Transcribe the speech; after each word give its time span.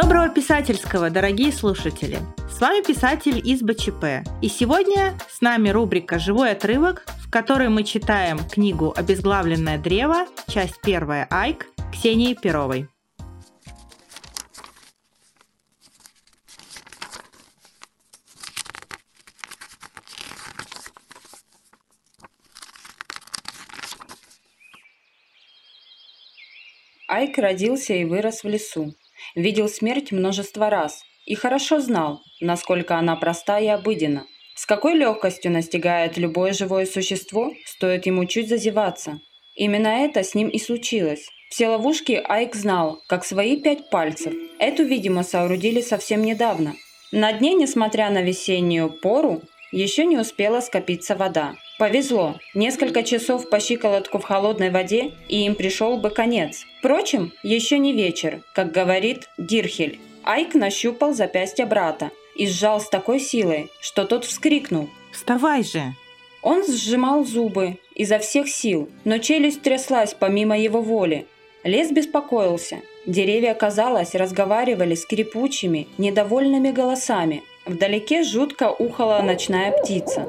Доброго 0.00 0.28
писательского, 0.28 1.10
дорогие 1.10 1.50
слушатели! 1.50 2.20
С 2.48 2.60
вами 2.60 2.84
писатель 2.84 3.42
из 3.44 3.62
БЧП. 3.62 4.24
И 4.40 4.48
сегодня 4.48 5.18
с 5.28 5.40
нами 5.40 5.70
рубрика 5.70 6.20
«Живой 6.20 6.52
отрывок», 6.52 7.04
в 7.20 7.28
которой 7.28 7.68
мы 7.68 7.82
читаем 7.82 8.38
книгу 8.38 8.94
«Обезглавленное 8.96 9.76
древо», 9.76 10.26
часть 10.46 10.80
первая 10.82 11.26
«Айк» 11.32 11.66
Ксении 11.92 12.34
Перовой. 12.34 12.86
Айк 27.08 27.36
родился 27.38 27.94
и 27.94 28.04
вырос 28.04 28.44
в 28.44 28.48
лесу. 28.48 28.94
Видел 29.38 29.68
смерть 29.68 30.10
множество 30.10 30.68
раз 30.68 31.04
и 31.24 31.36
хорошо 31.36 31.78
знал, 31.78 32.22
насколько 32.40 32.96
она 32.96 33.14
проста 33.14 33.60
и 33.60 33.68
обыденна. 33.68 34.26
С 34.56 34.66
какой 34.66 34.94
легкостью 34.94 35.52
настигает 35.52 36.16
любое 36.16 36.52
живое 36.52 36.86
существо, 36.86 37.52
стоит 37.64 38.06
ему 38.06 38.24
чуть 38.24 38.48
зазеваться. 38.48 39.20
Именно 39.54 39.86
это 40.04 40.24
с 40.24 40.34
ним 40.34 40.48
и 40.48 40.58
случилось. 40.58 41.28
Все 41.50 41.68
ловушки 41.68 42.20
Айк 42.28 42.56
знал, 42.56 43.00
как 43.06 43.24
свои 43.24 43.62
пять 43.62 43.90
пальцев. 43.90 44.34
Эту, 44.58 44.82
видимо, 44.82 45.22
соорудили 45.22 45.82
совсем 45.82 46.22
недавно. 46.22 46.74
На 47.12 47.32
дне, 47.32 47.54
несмотря 47.54 48.10
на 48.10 48.22
весеннюю 48.22 48.90
пору, 48.90 49.42
еще 49.70 50.04
не 50.04 50.18
успела 50.18 50.60
скопиться 50.60 51.14
вода. 51.14 51.54
Повезло. 51.78 52.34
Несколько 52.54 53.04
часов 53.04 53.48
по 53.48 53.60
щиколотку 53.60 54.18
в 54.18 54.24
холодной 54.24 54.70
воде, 54.70 55.12
и 55.28 55.46
им 55.46 55.54
пришел 55.54 55.96
бы 55.96 56.10
конец. 56.10 56.66
Впрочем, 56.80 57.32
еще 57.44 57.78
не 57.78 57.92
вечер, 57.92 58.42
как 58.52 58.72
говорит 58.72 59.28
Дирхель. 59.38 60.00
Айк 60.24 60.54
нащупал 60.54 61.14
запястье 61.14 61.66
брата 61.66 62.10
и 62.34 62.48
сжал 62.48 62.80
с 62.80 62.88
такой 62.88 63.20
силой, 63.20 63.70
что 63.80 64.04
тот 64.04 64.24
вскрикнул. 64.24 64.90
«Вставай 65.12 65.62
же!» 65.62 65.94
Он 66.42 66.66
сжимал 66.66 67.24
зубы 67.24 67.78
изо 67.94 68.18
всех 68.18 68.48
сил, 68.48 68.88
но 69.04 69.18
челюсть 69.18 69.62
тряслась 69.62 70.14
помимо 70.14 70.58
его 70.58 70.82
воли. 70.82 71.26
Лес 71.62 71.92
беспокоился. 71.92 72.80
Деревья, 73.06 73.54
казалось, 73.54 74.14
разговаривали 74.14 74.96
скрипучими, 74.96 75.86
недовольными 75.96 76.70
голосами. 76.70 77.42
Вдалеке 77.66 78.22
жутко 78.24 78.70
ухала 78.70 79.22
ночная 79.22 79.72
птица. 79.72 80.28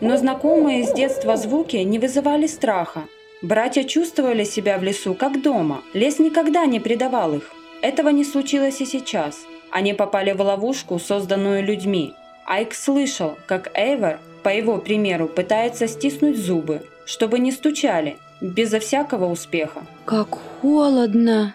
Но 0.00 0.16
знакомые 0.16 0.84
с 0.84 0.92
детства 0.92 1.36
звуки 1.36 1.76
не 1.76 1.98
вызывали 1.98 2.46
страха. 2.46 3.04
Братья 3.42 3.84
чувствовали 3.84 4.44
себя 4.44 4.78
в 4.78 4.82
лесу 4.82 5.14
как 5.14 5.42
дома. 5.42 5.82
Лес 5.92 6.18
никогда 6.18 6.66
не 6.66 6.80
предавал 6.80 7.34
их. 7.34 7.52
Этого 7.82 8.08
не 8.08 8.24
случилось 8.24 8.80
и 8.80 8.86
сейчас. 8.86 9.40
Они 9.70 9.94
попали 9.94 10.32
в 10.32 10.40
ловушку, 10.40 10.98
созданную 10.98 11.64
людьми. 11.64 12.14
Айк 12.46 12.74
слышал, 12.74 13.36
как 13.46 13.70
Эйвор, 13.74 14.18
по 14.42 14.48
его 14.48 14.78
примеру, 14.78 15.28
пытается 15.28 15.86
стиснуть 15.86 16.38
зубы, 16.38 16.82
чтобы 17.04 17.38
не 17.38 17.52
стучали, 17.52 18.16
безо 18.40 18.80
всякого 18.80 19.26
успеха. 19.26 19.82
«Как 20.04 20.38
холодно!» 20.60 21.54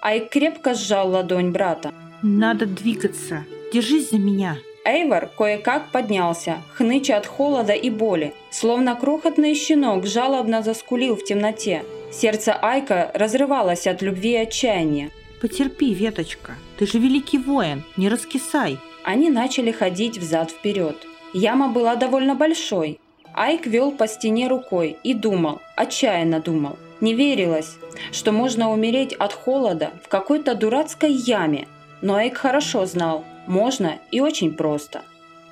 Айк 0.00 0.30
крепко 0.30 0.74
сжал 0.74 1.10
ладонь 1.10 1.52
брата. 1.52 1.92
«Надо 2.22 2.66
двигаться. 2.66 3.44
Держись 3.72 4.10
за 4.10 4.18
меня!» 4.18 4.58
Эйвор 4.84 5.30
кое-как 5.38 5.90
поднялся, 5.92 6.62
хныча 6.74 7.16
от 7.16 7.26
холода 7.26 7.72
и 7.72 7.88
боли, 7.88 8.34
словно 8.50 8.96
крохотный 8.96 9.54
щенок 9.54 10.06
жалобно 10.06 10.62
заскулил 10.62 11.16
в 11.16 11.24
темноте. 11.24 11.84
Сердце 12.12 12.52
Айка 12.52 13.10
разрывалось 13.14 13.86
от 13.86 14.02
любви 14.02 14.32
и 14.32 14.36
отчаяния. 14.36 15.10
«Потерпи, 15.40 15.94
веточка, 15.94 16.56
ты 16.78 16.86
же 16.86 16.98
великий 16.98 17.38
воин, 17.38 17.84
не 17.96 18.08
раскисай!» 18.08 18.78
Они 19.04 19.30
начали 19.30 19.72
ходить 19.72 20.18
взад-вперед. 20.18 20.96
Яма 21.32 21.68
была 21.68 21.96
довольно 21.96 22.34
большой. 22.34 23.00
Айк 23.34 23.66
вел 23.66 23.90
по 23.92 24.06
стене 24.06 24.46
рукой 24.48 24.96
и 25.02 25.14
думал, 25.14 25.60
отчаянно 25.76 26.40
думал. 26.40 26.76
Не 27.00 27.14
верилось, 27.14 27.76
что 28.12 28.30
можно 28.30 28.70
умереть 28.70 29.14
от 29.14 29.32
холода 29.32 29.90
в 30.04 30.08
какой-то 30.08 30.54
дурацкой 30.54 31.12
яме. 31.12 31.66
Но 32.00 32.14
Айк 32.14 32.36
хорошо 32.36 32.86
знал, 32.86 33.24
можно 33.46 33.98
и 34.10 34.20
очень 34.20 34.54
просто. 34.54 35.02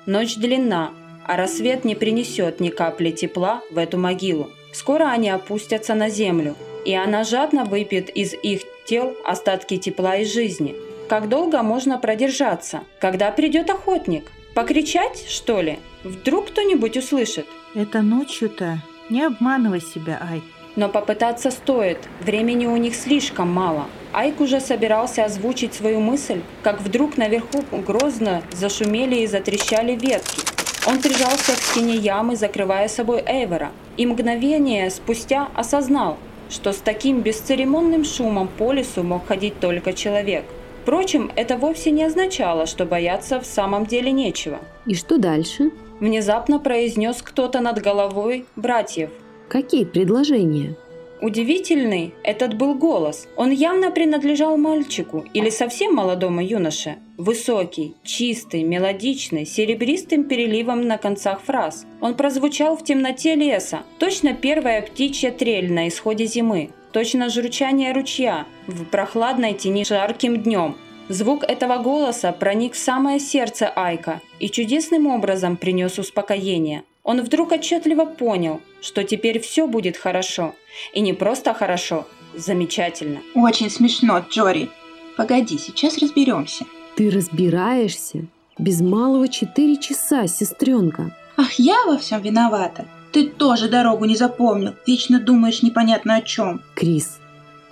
Ночь 0.05 0.35
длинна, 0.35 0.91
а 1.25 1.37
рассвет 1.37 1.85
не 1.85 1.95
принесет 1.95 2.59
ни 2.59 2.69
капли 2.69 3.11
тепла 3.11 3.61
в 3.71 3.77
эту 3.77 3.97
могилу. 3.97 4.49
Скоро 4.73 5.05
они 5.05 5.29
опустятся 5.29 5.93
на 5.93 6.09
землю, 6.09 6.55
и 6.85 6.93
она 6.93 7.23
жадно 7.23 7.65
выпьет 7.65 8.09
из 8.09 8.33
их 8.33 8.61
тел 8.85 9.15
остатки 9.25 9.77
тепла 9.77 10.17
и 10.17 10.25
жизни. 10.25 10.75
Как 11.07 11.29
долго 11.29 11.61
можно 11.61 11.97
продержаться? 11.97 12.81
Когда 12.99 13.31
придет 13.31 13.69
охотник? 13.69 14.31
Покричать, 14.55 15.25
что 15.27 15.61
ли? 15.61 15.79
Вдруг 16.03 16.47
кто-нибудь 16.47 16.97
услышит? 16.97 17.45
Это 17.75 18.01
ночью-то. 18.01 18.79
Не 19.09 19.23
обманывай 19.23 19.81
себя, 19.81 20.19
Ай. 20.21 20.41
Но 20.75 20.87
попытаться 20.89 21.51
стоит, 21.51 21.97
времени 22.21 22.65
у 22.65 22.77
них 22.77 22.95
слишком 22.95 23.49
мало. 23.51 23.85
Айк 24.13 24.39
уже 24.39 24.59
собирался 24.59 25.25
озвучить 25.25 25.73
свою 25.73 25.99
мысль, 25.99 26.41
как 26.63 26.81
вдруг 26.81 27.17
наверху 27.17 27.63
грозно 27.85 28.41
зашумели 28.51 29.17
и 29.17 29.27
затрещали 29.27 29.95
ветки. 29.95 30.41
Он 30.87 30.99
прижался 30.99 31.53
к 31.53 31.61
стене 31.61 31.95
ямы, 31.95 32.35
закрывая 32.35 32.87
собой 32.87 33.23
Эйвора, 33.25 33.71
и 33.97 34.05
мгновение 34.05 34.89
спустя 34.89 35.49
осознал, 35.53 36.17
что 36.49 36.73
с 36.73 36.77
таким 36.77 37.21
бесцеремонным 37.21 38.03
шумом 38.03 38.47
по 38.47 38.71
лесу 38.71 39.03
мог 39.03 39.27
ходить 39.27 39.59
только 39.59 39.93
человек. 39.93 40.45
Впрочем, 40.81 41.31
это 41.35 41.57
вовсе 41.57 41.91
не 41.91 42.03
означало, 42.03 42.65
что 42.65 42.85
бояться 42.85 43.39
в 43.39 43.45
самом 43.45 43.85
деле 43.85 44.11
нечего. 44.11 44.59
«И 44.87 44.95
что 44.95 45.17
дальше?» 45.17 45.71
Внезапно 45.99 46.57
произнес 46.57 47.21
кто-то 47.21 47.59
над 47.59 47.79
головой 47.79 48.45
братьев. 48.55 49.11
Какие 49.51 49.83
предложения? 49.83 50.77
Удивительный 51.21 52.13
этот 52.23 52.53
был 52.53 52.73
голос. 52.73 53.27
Он 53.35 53.51
явно 53.51 53.91
принадлежал 53.91 54.55
мальчику 54.55 55.25
или 55.33 55.49
совсем 55.49 55.93
молодому 55.93 56.41
юноше. 56.41 56.99
Высокий, 57.17 57.95
чистый, 58.01 58.63
мелодичный, 58.63 59.45
серебристым 59.45 60.23
переливом 60.23 60.87
на 60.87 60.97
концах 60.97 61.41
фраз. 61.41 61.85
Он 61.99 62.15
прозвучал 62.15 62.77
в 62.77 62.85
темноте 62.85 63.35
леса. 63.35 63.81
Точно 63.99 64.33
первая 64.33 64.81
птичья 64.83 65.31
трель 65.31 65.73
на 65.73 65.89
исходе 65.89 66.27
зимы. 66.27 66.69
Точно 66.93 67.27
журчание 67.29 67.91
ручья 67.91 68.45
в 68.67 68.85
прохладной 68.85 69.53
тени 69.53 69.83
жарким 69.83 70.41
днем. 70.41 70.77
Звук 71.09 71.43
этого 71.43 71.83
голоса 71.83 72.31
проник 72.31 72.71
в 72.71 72.77
самое 72.77 73.19
сердце 73.19 73.67
Айка 73.67 74.21
и 74.39 74.49
чудесным 74.49 75.07
образом 75.07 75.57
принес 75.57 75.99
успокоение. 75.99 76.85
Он 77.03 77.21
вдруг 77.21 77.51
отчетливо 77.51 78.05
понял, 78.05 78.61
что 78.81 79.03
теперь 79.03 79.39
все 79.39 79.67
будет 79.67 79.97
хорошо. 79.97 80.55
И 80.93 81.01
не 81.01 81.13
просто 81.13 81.53
хорошо, 81.53 82.07
замечательно. 82.35 83.21
Очень 83.33 83.69
смешно, 83.69 84.23
Джори. 84.29 84.69
Погоди, 85.17 85.57
сейчас 85.57 85.97
разберемся. 85.97 86.65
Ты 86.95 87.09
разбираешься? 87.09 88.25
Без 88.57 88.81
малого 88.81 89.27
четыре 89.27 89.77
часа, 89.77 90.27
сестренка. 90.27 91.15
Ах, 91.37 91.53
я 91.53 91.83
во 91.85 91.97
всем 91.97 92.21
виновата. 92.21 92.85
Ты 93.11 93.27
тоже 93.27 93.67
дорогу 93.67 94.05
не 94.05 94.15
запомнил. 94.15 94.73
Вечно 94.85 95.19
думаешь 95.19 95.63
непонятно 95.63 96.15
о 96.15 96.21
чем. 96.21 96.61
Крис, 96.75 97.19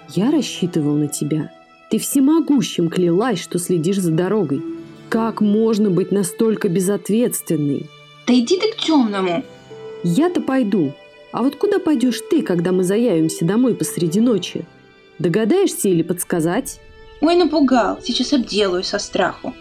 я 0.09 0.31
рассчитывал 0.31 0.95
на 0.95 1.07
тебя. 1.07 1.51
Ты 1.89 1.99
всемогущим 1.99 2.89
клялась, 2.89 3.41
что 3.41 3.59
следишь 3.59 3.99
за 3.99 4.11
дорогой. 4.11 4.63
Как 5.09 5.41
можно 5.41 5.89
быть 5.89 6.11
настолько 6.11 6.69
безответственной? 6.69 7.89
Да 8.29 8.35
иди 8.35 8.57
ты 8.57 8.71
к 8.71 8.75
темному. 8.75 9.43
Я-то 10.03 10.39
пойду. 10.39 10.93
А 11.31 11.41
вот 11.41 11.55
куда 11.55 11.79
пойдешь 11.79 12.21
ты, 12.29 12.43
когда 12.43 12.71
мы 12.71 12.83
заявимся 12.83 13.43
домой 13.43 13.73
посреди 13.73 14.19
ночи? 14.19 14.67
Догадаешься 15.17 15.89
или 15.89 16.03
подсказать? 16.03 16.79
Ой, 17.21 17.35
напугал. 17.35 17.97
Сейчас 18.03 18.31
обделаю 18.33 18.83
со 18.83 18.99
страху. 18.99 19.55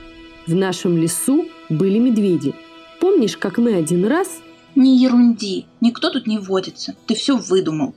В 0.47 0.55
нашем 0.55 0.99
лесу 0.99 1.47
были 1.70 1.99
медведи. 1.99 2.55
Помнишь, 3.00 3.38
как 3.38 3.56
мы 3.56 3.75
один 3.75 4.05
раз... 4.05 4.38
Не 4.75 4.99
ерунди. 4.99 5.64
Никто 5.81 6.11
тут 6.11 6.26
не 6.26 6.38
водится. 6.38 6.94
Ты 7.06 7.14
все 7.14 7.38
выдумал. 7.38 7.94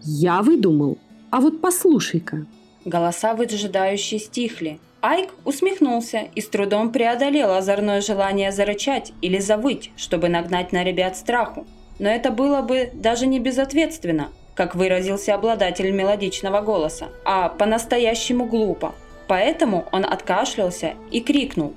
Я 0.00 0.40
выдумал. 0.40 0.96
А 1.28 1.40
вот 1.42 1.60
послушай-ка. 1.60 2.46
Голоса 2.86 3.34
выжидающие 3.34 4.18
стихли. 4.18 4.80
Айк 5.06 5.34
усмехнулся 5.44 6.28
и 6.34 6.40
с 6.40 6.48
трудом 6.48 6.90
преодолел 6.90 7.52
озорное 7.52 8.00
желание 8.00 8.50
зарычать 8.52 9.12
или 9.20 9.38
завыть, 9.38 9.90
чтобы 9.98 10.30
нагнать 10.30 10.72
на 10.72 10.82
ребят 10.82 11.14
страху. 11.18 11.66
Но 11.98 12.08
это 12.08 12.30
было 12.30 12.62
бы 12.62 12.88
даже 12.94 13.26
не 13.26 13.38
безответственно, 13.38 14.30
как 14.54 14.74
выразился 14.74 15.34
обладатель 15.34 15.90
мелодичного 15.90 16.62
голоса, 16.62 17.08
а 17.26 17.50
по-настоящему 17.50 18.46
глупо. 18.46 18.94
Поэтому 19.28 19.84
он 19.92 20.06
откашлялся 20.06 20.94
и 21.10 21.20
крикнул. 21.20 21.74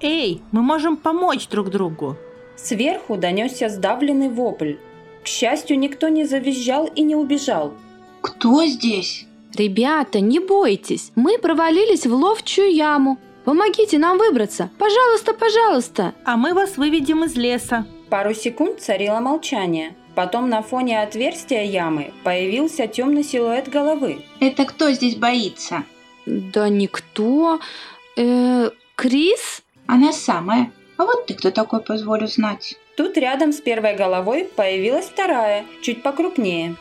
«Эй, 0.00 0.42
мы 0.50 0.62
можем 0.62 0.96
помочь 0.96 1.46
друг 1.46 1.70
другу!» 1.70 2.16
Сверху 2.56 3.16
донесся 3.16 3.68
сдавленный 3.68 4.30
вопль. 4.30 4.78
К 5.22 5.28
счастью, 5.28 5.78
никто 5.78 6.08
не 6.08 6.24
завизжал 6.24 6.86
и 6.86 7.02
не 7.02 7.14
убежал. 7.14 7.74
«Кто 8.20 8.66
здесь?» 8.66 9.27
Ребята, 9.58 10.20
не 10.20 10.38
бойтесь, 10.38 11.10
мы 11.16 11.36
провалились 11.36 12.06
в 12.06 12.14
ловчую 12.14 12.72
яму. 12.72 13.18
Помогите 13.44 13.98
нам 13.98 14.16
выбраться, 14.16 14.70
пожалуйста, 14.78 15.34
пожалуйста. 15.34 16.14
А 16.24 16.36
мы 16.36 16.54
вас 16.54 16.76
выведем 16.76 17.24
из 17.24 17.34
леса. 17.34 17.84
Пару 18.08 18.34
секунд 18.34 18.80
царило 18.80 19.18
молчание. 19.18 19.96
Потом 20.14 20.48
на 20.48 20.62
фоне 20.62 21.02
отверстия 21.02 21.64
ямы 21.64 22.12
появился 22.22 22.86
темный 22.86 23.24
силуэт 23.24 23.68
головы. 23.68 24.24
Это 24.38 24.64
кто 24.64 24.92
здесь 24.92 25.16
боится? 25.16 25.82
Да 26.24 26.68
никто. 26.68 27.58
Э, 28.16 28.70
Крис? 28.94 29.62
Она 29.86 30.12
самая. 30.12 30.70
А 30.98 31.04
вот 31.04 31.26
ты 31.26 31.34
кто 31.34 31.50
такой, 31.50 31.80
позволю 31.80 32.28
знать. 32.28 32.76
Тут 32.96 33.16
рядом 33.16 33.52
с 33.52 33.60
первой 33.60 33.96
головой 33.96 34.48
появилась 34.54 35.06
вторая, 35.06 35.64
чуть 35.82 36.02
покрупнее. 36.02 36.76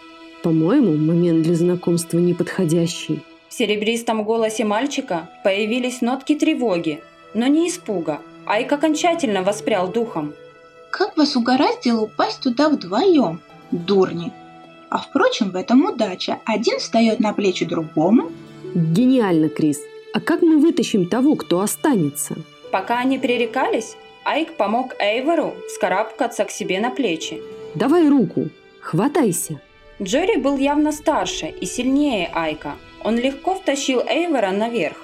По-моему, 0.48 0.96
момент 0.96 1.42
для 1.42 1.56
знакомства 1.56 2.20
неподходящий. 2.20 3.20
В 3.50 3.54
серебристом 3.54 4.24
голосе 4.24 4.64
мальчика 4.64 5.30
появились 5.44 6.00
нотки 6.00 6.36
тревоги, 6.36 7.02
но 7.34 7.48
не 7.48 7.68
испуга. 7.68 8.22
Айк 8.46 8.72
окончательно 8.72 9.44
воспрял 9.44 9.92
духом. 9.92 10.34
Как 10.90 11.18
вас 11.18 11.36
угораздило 11.36 12.04
упасть 12.04 12.40
туда 12.40 12.70
вдвоем, 12.70 13.42
дурни? 13.72 14.32
А 14.90 15.00
впрочем, 15.00 15.52
в 15.52 15.58
этом 15.58 15.84
удача. 15.84 16.40
Один 16.46 16.80
встает 16.80 17.20
на 17.20 17.34
плечи 17.34 17.66
другому. 17.66 18.32
Гениально, 18.74 19.50
Крис. 19.50 19.82
А 20.14 20.22
как 20.22 20.44
мы 20.44 20.60
вытащим 20.60 21.08
того, 21.08 21.36
кто 21.36 21.60
останется? 21.60 22.38
Пока 22.72 23.00
они 23.00 23.20
пререкались, 23.20 23.98
Айк 24.24 24.56
помог 24.56 24.96
Эйвору 24.98 25.56
вскарабкаться 25.68 26.46
к 26.46 26.52
себе 26.52 26.80
на 26.80 26.90
плечи. 26.90 27.42
Давай 27.76 28.08
руку, 28.08 28.48
хватайся. 28.80 29.60
Джори 30.02 30.38
был 30.38 30.58
явно 30.58 30.92
старше 30.92 31.48
и 31.48 31.66
сильнее 31.66 32.30
Айка. 32.34 32.76
Он 33.04 33.16
легко 33.16 33.56
втащил 33.56 34.02
Эйвора 34.08 34.52
наверх. 34.52 34.98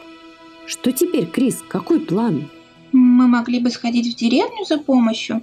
Что 0.66 0.92
теперь, 0.92 1.26
Крис? 1.26 1.64
Какой 1.68 2.00
план? 2.00 2.50
Мы 2.92 3.28
могли 3.28 3.60
бы 3.60 3.70
сходить 3.72 4.14
в 4.14 4.18
деревню 4.18 4.66
за 4.66 4.78
помощью, 4.78 5.42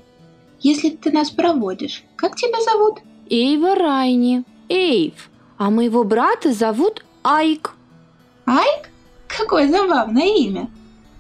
если 0.61 0.91
ты 0.91 1.11
нас 1.11 1.31
проводишь. 1.31 2.05
Как 2.17 2.37
тебя 2.37 2.61
зовут? 2.63 3.01
Эйва 3.29 3.75
Райни. 3.75 4.45
Эйв. 4.69 5.31
А 5.59 5.71
моего 5.71 6.05
брата 6.05 6.53
зовут 6.53 7.05
Айк. 7.23 7.75
Айк? 8.47 8.89
Какое 9.27 9.69
забавное 9.69 10.27
имя. 10.27 10.71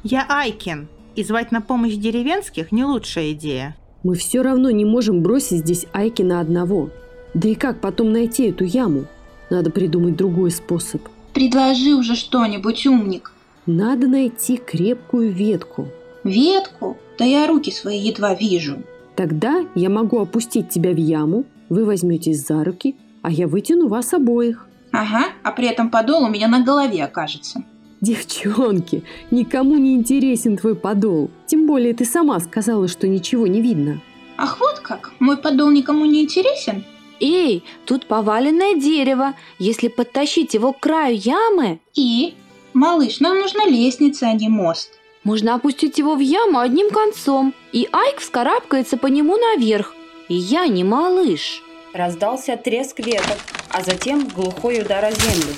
Я 0.02 0.24
Айкин, 0.28 0.88
и 1.14 1.24
звать 1.24 1.52
на 1.52 1.60
помощь 1.60 1.94
деревенских 1.94 2.72
не 2.72 2.84
лучшая 2.84 3.32
идея. 3.32 3.76
Мы 4.02 4.14
все 4.14 4.42
равно 4.42 4.70
не 4.70 4.84
можем 4.84 5.22
бросить 5.22 5.58
здесь 5.58 5.86
Айкина 5.92 6.40
одного. 6.40 6.90
Да 7.34 7.48
и 7.48 7.54
как 7.54 7.80
потом 7.80 8.12
найти 8.12 8.48
эту 8.48 8.64
яму? 8.64 9.04
Надо 9.50 9.70
придумать 9.70 10.16
другой 10.16 10.50
способ. 10.50 11.02
Предложи 11.32 11.94
уже 11.94 12.16
что-нибудь, 12.16 12.86
умник. 12.86 13.32
Надо 13.66 14.08
найти 14.08 14.56
крепкую 14.56 15.32
ветку. 15.32 15.88
Ветку? 16.24 16.96
Да 17.18 17.24
я 17.24 17.46
руки 17.46 17.70
свои 17.70 17.98
едва 17.98 18.34
вижу. 18.34 18.82
Тогда 19.16 19.66
я 19.74 19.90
могу 19.90 20.18
опустить 20.18 20.70
тебя 20.70 20.92
в 20.92 20.96
яму, 20.96 21.44
вы 21.68 21.84
возьметесь 21.84 22.46
за 22.46 22.64
руки, 22.64 22.96
а 23.22 23.30
я 23.30 23.46
вытяну 23.46 23.88
вас 23.88 24.12
обоих. 24.14 24.66
Ага, 24.92 25.26
а 25.42 25.52
при 25.52 25.68
этом 25.68 25.90
подол 25.90 26.24
у 26.24 26.28
меня 26.28 26.48
на 26.48 26.60
голове 26.64 27.04
окажется. 27.04 27.62
Девчонки, 28.00 29.04
никому 29.30 29.76
не 29.76 29.94
интересен 29.94 30.56
твой 30.56 30.74
подол. 30.74 31.30
Тем 31.46 31.66
более 31.66 31.92
ты 31.92 32.04
сама 32.04 32.40
сказала, 32.40 32.88
что 32.88 33.06
ничего 33.06 33.46
не 33.46 33.60
видно. 33.60 34.00
Ах, 34.38 34.58
вот 34.58 34.80
как? 34.80 35.12
Мой 35.20 35.36
подол 35.36 35.68
никому 35.70 36.06
не 36.06 36.22
интересен? 36.22 36.82
Эй, 37.20 37.62
тут 37.84 38.06
поваленное 38.06 38.74
дерево. 38.74 39.34
Если 39.58 39.88
подтащить 39.88 40.54
его 40.54 40.72
к 40.72 40.80
краю 40.80 41.16
ямы, 41.16 41.80
И? 41.94 42.34
Малыш, 42.72 43.20
нам 43.20 43.38
нужна 43.38 43.66
лестница, 43.66 44.28
а 44.28 44.32
не 44.32 44.48
мост. 44.48 44.92
можно 45.24 45.54
опустить 45.54 45.98
его 45.98 46.14
в 46.14 46.20
яму 46.20 46.60
одним 46.60 46.90
концом, 46.90 47.52
и 47.72 47.88
Айк 47.92 48.20
вскарабкается 48.20 48.96
по 48.96 49.06
нему 49.08 49.36
наверх. 49.36 49.94
И 50.28 50.34
я 50.34 50.66
не 50.66 50.84
малыш. 50.84 51.62
Раздался 51.92 52.56
треск 52.56 53.00
веток, 53.00 53.36
а 53.70 53.82
затем 53.82 54.26
глухой 54.28 54.80
удар 54.80 55.04
о 55.04 55.10
землю. 55.10 55.54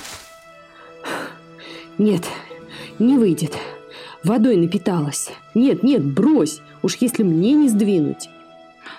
Нет, 1.99 2.25
не 2.99 3.19
выйдет. 3.19 3.53
Водой 4.25 4.57
напиталась. 4.57 5.31
Нет, 5.55 5.83
нет, 5.83 6.03
брось. 6.03 6.61
Уж 6.83 6.97
если 6.97 7.23
мне 7.23 7.53
не 7.53 7.69
сдвинуть. 7.69 8.29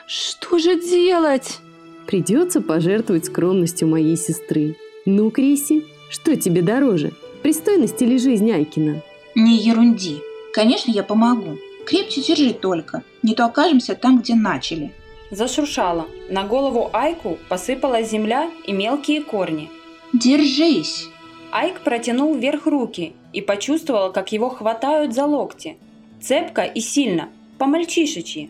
Что 0.05 0.59
же 0.59 0.79
делать? 0.79 1.59
Придется 2.07 2.61
пожертвовать 2.61 3.25
скромностью 3.25 3.87
моей 3.87 4.17
сестры. 4.17 4.75
Ну, 5.05 5.31
Криси, 5.31 5.83
что 6.09 6.35
тебе 6.35 6.61
дороже? 6.61 7.13
Пристойность 7.41 8.01
или 8.01 8.17
жизнь 8.17 8.51
Айкина? 8.51 9.01
Не 9.35 9.57
ерунди. 9.57 10.21
Конечно, 10.53 10.91
я 10.91 11.03
помогу. 11.03 11.57
Крепче 11.85 12.21
держи 12.21 12.53
только. 12.53 13.03
Не 13.23 13.35
то 13.35 13.45
окажемся 13.45 13.95
там, 13.95 14.19
где 14.19 14.35
начали. 14.35 14.91
Зашуршало. 15.31 16.05
На 16.29 16.43
голову 16.43 16.89
Айку 16.93 17.37
посыпалась 17.49 18.11
земля 18.11 18.49
и 18.65 18.71
мелкие 18.71 19.21
корни. 19.21 19.69
Держись. 20.13 21.09
Айк 21.51 21.81
протянул 21.81 22.35
вверх 22.35 22.67
руки 22.67 23.13
и 23.33 23.41
почувствовал, 23.41 24.11
как 24.11 24.31
его 24.31 24.49
хватают 24.49 25.13
за 25.13 25.25
локти. 25.25 25.77
Цепко 26.21 26.63
и 26.63 26.79
сильно, 26.79 27.29
по-мальчишечьи. 27.57 28.49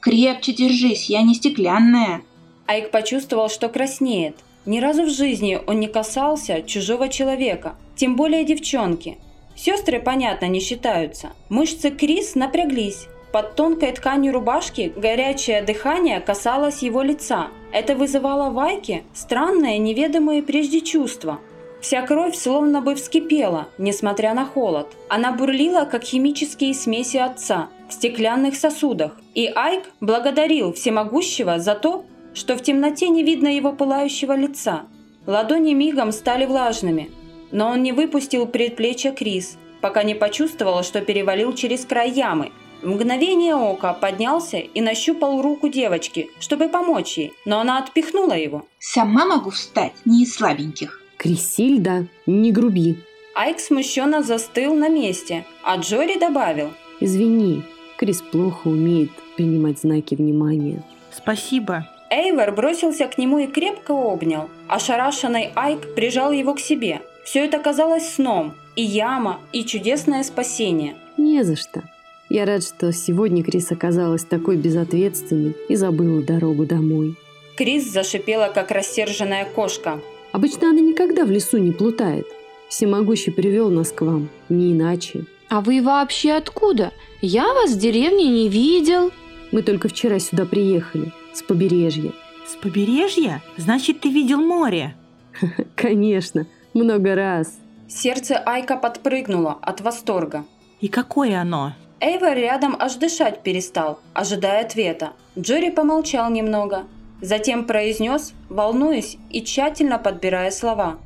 Крепче 0.00 0.52
держись, 0.52 1.08
я 1.10 1.22
не 1.22 1.34
стеклянная. 1.34 2.22
Айк 2.66 2.90
почувствовал, 2.90 3.48
что 3.48 3.68
краснеет. 3.68 4.36
Ни 4.64 4.80
разу 4.80 5.04
в 5.04 5.10
жизни 5.10 5.60
он 5.66 5.78
не 5.78 5.86
касался 5.86 6.62
чужого 6.62 7.08
человека, 7.08 7.76
тем 7.94 8.16
более 8.16 8.44
девчонки. 8.44 9.18
Сестры, 9.54 10.00
понятно, 10.00 10.46
не 10.46 10.60
считаются. 10.60 11.30
Мышцы 11.48 11.90
Крис 11.90 12.34
напряглись. 12.34 13.06
Под 13.32 13.54
тонкой 13.54 13.92
тканью 13.92 14.32
рубашки 14.32 14.92
горячее 14.96 15.62
дыхание 15.62 16.20
касалось 16.20 16.82
его 16.82 17.02
лица. 17.02 17.48
Это 17.72 17.94
вызывало 17.94 18.50
в 18.50 18.58
Айке 18.58 19.02
странное, 19.14 19.78
неведомое 19.78 20.42
прежде 20.42 20.80
чувство. 20.80 21.38
Вся 21.80 22.02
кровь 22.02 22.34
словно 22.34 22.80
бы 22.80 22.94
вскипела, 22.94 23.68
несмотря 23.78 24.34
на 24.34 24.44
холод. 24.44 24.88
Она 25.08 25.32
бурлила, 25.32 25.84
как 25.84 26.02
химические 26.02 26.74
смеси 26.74 27.18
отца, 27.18 27.68
в 27.88 27.92
стеклянных 27.92 28.56
сосудах. 28.56 29.12
И 29.34 29.50
Айк 29.54 29.84
благодарил 30.00 30.72
всемогущего 30.72 31.58
за 31.58 31.74
то, 31.74 32.04
что 32.36 32.54
в 32.54 32.62
темноте 32.62 33.08
не 33.08 33.24
видно 33.24 33.48
его 33.48 33.72
пылающего 33.72 34.36
лица. 34.36 34.82
Ладони 35.26 35.72
мигом 35.72 36.12
стали 36.12 36.44
влажными, 36.44 37.10
но 37.50 37.70
он 37.70 37.82
не 37.82 37.92
выпустил 37.92 38.46
предплечья 38.46 39.10
Крис, 39.10 39.56
пока 39.80 40.02
не 40.02 40.14
почувствовал, 40.14 40.84
что 40.84 41.00
перевалил 41.00 41.54
через 41.54 41.86
край 41.86 42.10
ямы. 42.10 42.52
В 42.82 42.88
мгновение 42.88 43.54
ока 43.54 43.94
поднялся 43.94 44.58
и 44.58 44.80
нащупал 44.82 45.40
руку 45.40 45.68
девочки, 45.68 46.28
чтобы 46.38 46.68
помочь 46.68 47.16
ей, 47.16 47.32
но 47.46 47.58
она 47.58 47.78
отпихнула 47.78 48.34
его. 48.34 48.66
Сама 48.78 49.24
могу 49.24 49.50
встать, 49.50 49.94
не 50.04 50.24
из 50.24 50.34
слабеньких. 50.34 51.00
Крисильда, 51.16 52.06
не 52.26 52.52
груби. 52.52 53.02
Айк 53.34 53.60
смущенно 53.60 54.22
застыл 54.22 54.74
на 54.74 54.90
месте, 54.90 55.46
а 55.64 55.76
Джори 55.76 56.18
добавил. 56.18 56.70
Извини, 57.00 57.62
Крис 57.96 58.20
плохо 58.20 58.68
умеет 58.68 59.10
принимать 59.36 59.80
знаки 59.80 60.14
внимания. 60.14 60.84
Спасибо. 61.10 61.86
Эйвер 62.10 62.52
бросился 62.52 63.06
к 63.06 63.18
нему 63.18 63.38
и 63.38 63.46
крепко 63.46 63.92
обнял. 63.92 64.48
Ошарашенный 64.68 65.50
Айк 65.54 65.94
прижал 65.94 66.32
его 66.32 66.54
к 66.54 66.60
себе. 66.60 67.02
Все 67.24 67.44
это 67.44 67.58
казалось 67.58 68.08
сном. 68.14 68.54
И 68.76 68.82
яма, 68.82 69.40
и 69.52 69.64
чудесное 69.64 70.22
спасение. 70.22 70.96
Не 71.16 71.42
за 71.42 71.56
что. 71.56 71.82
Я 72.28 72.44
рад, 72.44 72.62
что 72.62 72.92
сегодня 72.92 73.42
Крис 73.42 73.70
оказалась 73.72 74.24
такой 74.24 74.56
безответственной 74.56 75.56
и 75.68 75.76
забыла 75.76 76.22
дорогу 76.22 76.66
домой. 76.66 77.16
Крис 77.56 77.90
зашипела, 77.90 78.50
как 78.54 78.70
рассерженная 78.70 79.44
кошка. 79.46 80.00
Обычно 80.32 80.70
она 80.70 80.80
никогда 80.80 81.24
в 81.24 81.30
лесу 81.30 81.56
не 81.56 81.72
плутает. 81.72 82.26
Всемогущий 82.68 83.30
привел 83.30 83.70
нас 83.70 83.92
к 83.92 84.02
вам, 84.02 84.28
не 84.48 84.72
иначе. 84.72 85.24
А 85.48 85.60
вы 85.60 85.80
вообще 85.80 86.32
откуда? 86.32 86.92
Я 87.22 87.54
вас 87.54 87.72
в 87.72 87.78
деревне 87.78 88.28
не 88.28 88.48
видел. 88.48 89.12
Мы 89.52 89.62
только 89.62 89.88
вчера 89.88 90.18
сюда 90.18 90.44
приехали, 90.44 91.12
с 91.36 91.42
побережья. 91.42 92.12
С 92.46 92.56
побережья? 92.56 93.42
Значит, 93.58 94.00
ты 94.00 94.10
видел 94.10 94.40
море. 94.40 94.96
Конечно, 95.74 96.46
много 96.72 97.14
раз. 97.14 97.58
Сердце 97.88 98.38
Айка 98.38 98.76
подпрыгнуло 98.76 99.58
от 99.60 99.82
восторга. 99.82 100.46
И 100.80 100.88
какое 100.88 101.40
оно? 101.40 101.74
Эйвор 102.00 102.36
рядом 102.36 102.74
аж 102.78 102.94
дышать 102.96 103.42
перестал, 103.42 104.00
ожидая 104.14 104.64
ответа. 104.64 105.12
Джори 105.38 105.70
помолчал 105.70 106.30
немного, 106.30 106.84
затем 107.20 107.66
произнес, 107.66 108.32
волнуясь 108.48 109.18
и 109.30 109.42
тщательно 109.42 109.98
подбирая 109.98 110.50
слова. 110.50 110.98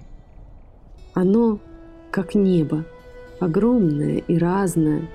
Оно 1.15 1.59
как 2.13 2.37
небо, 2.37 2.85
огромное 3.41 4.19
и 4.19 4.39
разное, 4.39 5.09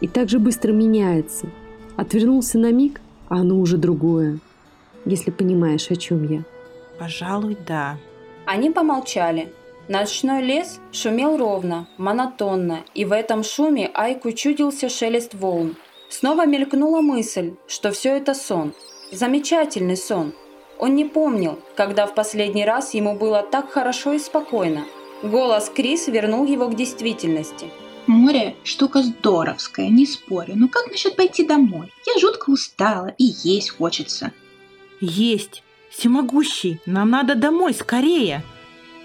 и 0.00 0.06
так 0.06 0.28
же 0.28 0.38
быстро 0.38 0.72
меняется. 0.72 1.48
Отвернулся 1.96 2.58
на 2.58 2.72
миг, 2.72 3.00
а 3.28 3.36
оно 3.36 3.58
уже 3.58 3.76
другое, 3.76 4.38
если 5.04 5.30
понимаешь, 5.30 5.90
о 5.90 5.96
чем 5.96 6.26
я. 6.26 6.44
Пожалуй, 6.98 7.56
да. 7.66 7.98
Они 8.46 8.70
помолчали. 8.70 9.52
Ночной 9.88 10.42
лес 10.42 10.80
шумел 10.92 11.36
ровно, 11.36 11.88
монотонно, 11.98 12.84
и 12.94 13.04
в 13.04 13.12
этом 13.12 13.42
шуме 13.42 13.90
Айку 13.94 14.32
чудился 14.32 14.88
шелест 14.88 15.34
волн. 15.34 15.76
Снова 16.08 16.46
мелькнула 16.46 17.00
мысль, 17.00 17.54
что 17.66 17.90
все 17.90 18.16
это 18.16 18.34
сон. 18.34 18.72
Замечательный 19.12 19.96
сон. 19.96 20.32
Он 20.78 20.94
не 20.94 21.04
помнил, 21.04 21.58
когда 21.76 22.06
в 22.06 22.14
последний 22.14 22.64
раз 22.64 22.94
ему 22.94 23.14
было 23.14 23.42
так 23.42 23.70
хорошо 23.70 24.14
и 24.14 24.18
спокойно. 24.18 24.84
Голос 25.22 25.70
Крис 25.74 26.08
вернул 26.08 26.46
его 26.46 26.68
к 26.68 26.74
действительности. 26.74 27.70
Море– 28.06 28.56
штука 28.64 29.02
здоровская, 29.02 29.88
не 29.88 30.06
спорю. 30.06 30.54
Но 30.56 30.68
как 30.68 30.90
насчет 30.90 31.16
пойти 31.16 31.46
домой? 31.46 31.92
Я 32.06 32.18
жутко 32.20 32.50
устала 32.50 33.14
и 33.18 33.24
есть 33.24 33.70
хочется. 33.70 34.32
Есть. 35.00 35.62
Всемогущий, 35.90 36.80
нам 36.86 37.10
надо 37.10 37.34
домой, 37.34 37.72
скорее. 37.72 38.42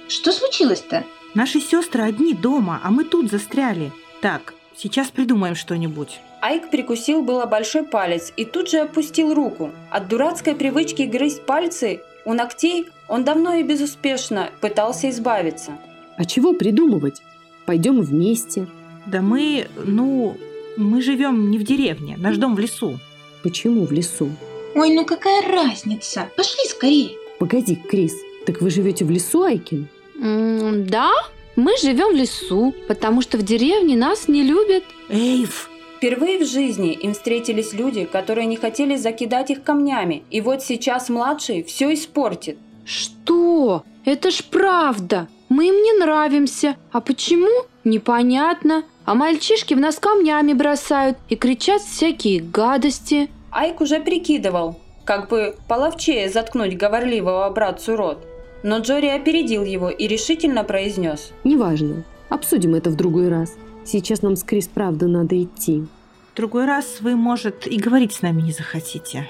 Что 0.08 0.32
случилось-то? 0.32 1.06
Наши 1.36 1.62
сестры 1.62 2.04
одни 2.04 2.34
дома, 2.34 2.82
а 2.84 2.90
мы 2.90 3.04
тут 3.04 3.30
застряли. 3.30 3.92
Так, 4.22 4.56
сейчас 4.76 5.10
придумаем 5.10 5.56
что-нибудь. 5.56 6.20
Айк 6.42 6.72
прикусил 6.72 7.22
было 7.22 7.46
большой 7.46 7.84
палец 7.84 8.34
и 8.38 8.46
тут 8.46 8.70
же 8.70 8.80
опустил 8.80 9.34
руку. 9.34 9.72
От 9.92 10.08
дурацкой 10.08 10.56
привычки 10.56 11.04
грызть 11.04 11.46
пальцы 11.46 12.02
у 12.26 12.34
ногтей 12.34 12.88
он 13.08 13.24
давно 13.24 13.54
и 13.56 13.64
безуспешно 13.64 14.50
пытался 14.62 15.10
избавиться. 15.10 15.78
А 16.18 16.26
чего 16.26 16.54
придумывать? 16.54 17.22
Пойдем 17.66 18.02
вместе. 18.02 18.68
Да 19.12 19.22
мы, 19.22 19.68
ну, 19.86 20.38
мы 20.78 21.02
живем 21.02 21.50
не 21.50 21.58
в 21.58 21.64
деревне, 21.64 22.16
наш 22.18 22.38
дом 22.38 22.56
в 22.56 22.60
лесу. 22.60 23.00
Почему 23.44 23.86
в 23.86 23.92
лесу? 23.92 24.30
Ой, 24.76 24.94
ну 24.94 25.06
какая 25.06 25.42
разница? 25.48 26.30
Пошли 26.38 26.64
скорее. 26.68 27.10
Погоди, 27.40 27.76
Крис, 27.76 28.14
так 28.46 28.62
вы 28.62 28.70
живете 28.70 29.06
в 29.06 29.10
лесу, 29.10 29.44
Айкин? 29.44 29.88
М, 30.22 30.86
Да, 30.88 31.12
мы 31.56 31.76
живем 31.78 32.14
в 32.14 32.16
лесу, 32.16 32.74
потому 32.88 33.22
что 33.22 33.38
в 33.38 33.42
деревне 33.44 33.96
нас 33.96 34.28
не 34.28 34.44
любят. 34.44 34.84
Эйв, 35.10 35.70
Впервые 35.98 36.40
в 36.40 36.48
жизни 36.48 36.94
им 36.94 37.14
встретились 37.14 37.74
люди, 37.74 38.06
которые 38.06 38.46
не 38.48 38.56
хотели 38.56 38.96
закидать 38.96 39.50
их 39.50 39.64
камнями, 39.64 40.24
и 40.30 40.40
вот 40.40 40.64
сейчас 40.64 41.10
младший 41.10 41.64
все 41.64 41.94
испортит. 41.94 42.58
Что? 42.86 43.84
Это 44.06 44.32
ж 44.32 44.44
правда. 44.50 45.28
Мы 45.50 45.68
им 45.68 45.76
не 45.84 45.94
нравимся. 46.00 46.78
А 46.92 47.02
почему? 47.02 47.50
Непонятно. 47.84 48.84
А 49.10 49.16
мальчишки 49.16 49.74
в 49.74 49.80
нас 49.80 49.98
камнями 49.98 50.54
бросают 50.54 51.18
и 51.30 51.36
кричат 51.36 51.82
всякие 51.82 52.42
гадости. 52.42 53.28
Айк 53.50 53.82
уже 53.82 54.00
прикидывал, 54.00 54.80
как 55.04 55.30
бы 55.30 55.56
половчее 55.68 56.30
заткнуть 56.30 56.78
говорливого 56.78 57.50
братцу 57.50 57.96
рот. 57.96 58.28
Но 58.62 58.78
Джори 58.78 59.08
опередил 59.08 59.64
его 59.64 59.90
и 59.90 60.06
решительно 60.06 60.64
произнес. 60.64 61.32
Неважно. 61.44 62.04
Обсудим 62.30 62.76
это 62.76 62.92
в 62.92 62.96
другой 62.96 63.30
раз. 63.30 63.56
Сейчас 63.84 64.22
нам 64.22 64.36
с 64.36 64.44
Крис 64.44 64.68
правда 64.68 65.08
надо 65.08 65.42
идти. 65.42 65.88
в 66.32 66.38
другой 66.38 66.66
раз 66.66 66.98
вы, 67.02 67.16
может, 67.16 67.66
и 67.66 67.80
говорить 67.80 68.14
с 68.14 68.22
нами 68.22 68.44
не 68.44 68.52
захотите. 68.52 69.28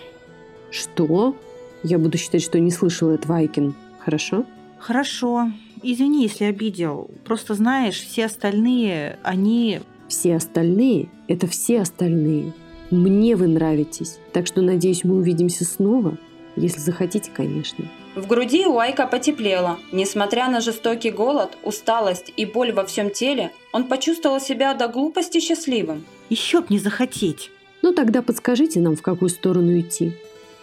Что? 0.72 1.38
Я 1.84 2.00
буду 2.00 2.18
считать, 2.18 2.44
что 2.44 2.60
не 2.60 2.72
слышал 2.72 3.12
этого, 3.12 3.38
Айкин. 3.38 3.74
Хорошо? 4.04 4.44
Хорошо. 4.78 5.50
Извини, 5.82 6.24
если 6.24 6.46
обидел. 6.46 7.10
Просто 7.26 7.54
знаешь, 7.54 8.00
все 8.02 8.26
остальные, 8.26 9.20
они... 9.24 9.82
Все 10.08 10.36
остальные– 10.36 11.10
это 11.28 11.48
все 11.48 11.82
остальные. 11.82 12.54
Мне 12.90 13.36
вы 13.36 13.48
нравитесь, 13.48 14.18
так 14.34 14.48
что, 14.48 14.62
надеюсь, 14.62 15.04
мы 15.04 15.18
увидимся 15.18 15.64
снова, 15.64 16.18
если 16.56 16.80
захотите, 16.80 17.30
конечно. 17.32 17.86
В 18.16 18.26
груди 18.26 18.66
у 18.66 18.80
Айка 18.80 19.06
потеплело. 19.06 19.78
Несмотря 19.92 20.50
на 20.50 20.62
жестокий 20.62 21.12
голод, 21.12 21.58
усталость 21.64 22.34
и 22.36 22.46
боль 22.46 22.74
во 22.74 22.84
всем 22.86 23.12
теле, 23.12 23.52
он 23.72 23.84
почувствовал 23.84 24.42
себя 24.42 24.74
до 24.74 24.88
глупости 24.88 25.40
счастливым. 25.40 26.04
Еще 26.30 26.62
б 26.62 26.68
не 26.70 26.80
захотеть. 26.80 27.52
Ну 27.84 27.94
тогда 27.94 28.22
подскажите 28.24 28.80
нам, 28.80 28.96
в 28.96 29.02
какую 29.04 29.30
сторону 29.30 29.80
идти. 29.80 30.14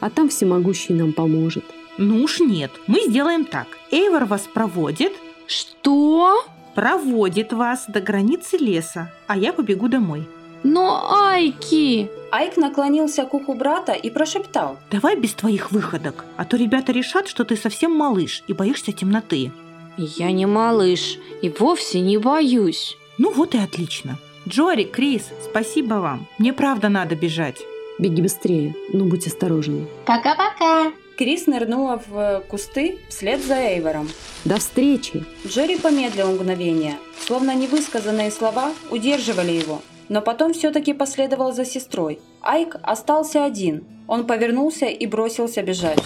А 0.00 0.10
там 0.10 0.28
всемогущий 0.28 0.92
нам 0.92 1.12
поможет. 1.12 1.64
Ну 1.98 2.22
уж 2.22 2.40
нет, 2.40 2.70
мы 2.86 3.00
сделаем 3.02 3.44
так. 3.44 3.66
Эйвор 3.90 4.24
вас 4.24 4.42
проводит, 4.52 5.12
Что? 5.46 6.44
проводит 6.74 7.52
вас 7.54 7.84
до 7.88 8.00
границы 8.00 8.58
леса, 8.58 9.10
а 9.26 9.36
я 9.38 9.52
побегу 9.52 9.88
домой. 9.88 10.28
Но 10.62 11.10
Айки! 11.24 12.10
Айк 12.30 12.56
наклонился 12.56 13.24
к 13.24 13.32
уху 13.34 13.54
брата 13.54 13.92
и 13.92 14.10
прошептал. 14.10 14.76
Давай 14.90 15.16
без 15.16 15.32
твоих 15.32 15.70
выходок, 15.70 16.24
а 16.36 16.44
то 16.44 16.56
ребята 16.56 16.92
решат, 16.92 17.28
что 17.28 17.44
ты 17.44 17.56
совсем 17.56 17.92
малыш 17.96 18.42
и 18.46 18.52
боишься 18.52 18.92
темноты. 18.92 19.52
Я 19.96 20.32
не 20.32 20.44
малыш 20.44 21.18
и 21.40 21.48
вовсе 21.48 22.00
не 22.00 22.18
боюсь. 22.18 22.98
Ну 23.16 23.32
вот 23.32 23.54
и 23.54 23.58
отлично. 23.58 24.18
Джори, 24.46 24.84
Крис, 24.84 25.30
спасибо 25.44 25.94
вам. 25.94 26.26
Мне 26.38 26.52
правда 26.52 26.88
надо 26.88 27.14
бежать. 27.16 27.62
Беги 27.98 28.20
быстрее, 28.20 28.74
но 28.92 29.06
будь 29.06 29.26
осторожней. 29.26 29.86
Пока-пока. 30.04 30.92
Крис 31.16 31.46
нырнула 31.46 32.02
в 32.06 32.42
кусты 32.48 32.98
вслед 33.08 33.42
за 33.42 33.54
Эйвором. 33.54 34.10
До 34.44 34.58
встречи! 34.58 35.24
Джерри 35.46 35.78
помедлил 35.78 36.30
мгновение, 36.32 36.98
словно 37.26 37.54
невысказанные 37.54 38.30
слова 38.30 38.72
удерживали 38.90 39.52
его, 39.52 39.80
но 40.10 40.20
потом 40.20 40.52
все-таки 40.52 40.92
последовал 40.92 41.52
за 41.52 41.64
сестрой. 41.64 42.18
Айк 42.42 42.76
остался 42.82 43.46
один. 43.46 43.84
Он 44.06 44.26
повернулся 44.26 44.84
и 44.86 45.06
бросился 45.06 45.62
бежать. 45.62 46.02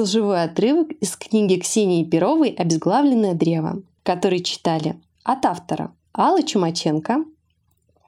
Был 0.00 0.06
живой 0.06 0.42
отрывок 0.42 0.92
из 0.92 1.14
книги 1.14 1.60
Ксении 1.60 2.04
Перовой 2.04 2.48
«Обезглавленное 2.48 3.34
древо», 3.34 3.82
который 4.02 4.40
читали 4.40 4.96
от 5.24 5.44
автора 5.44 5.92
Алла 6.16 6.42
Чумаченко, 6.42 7.24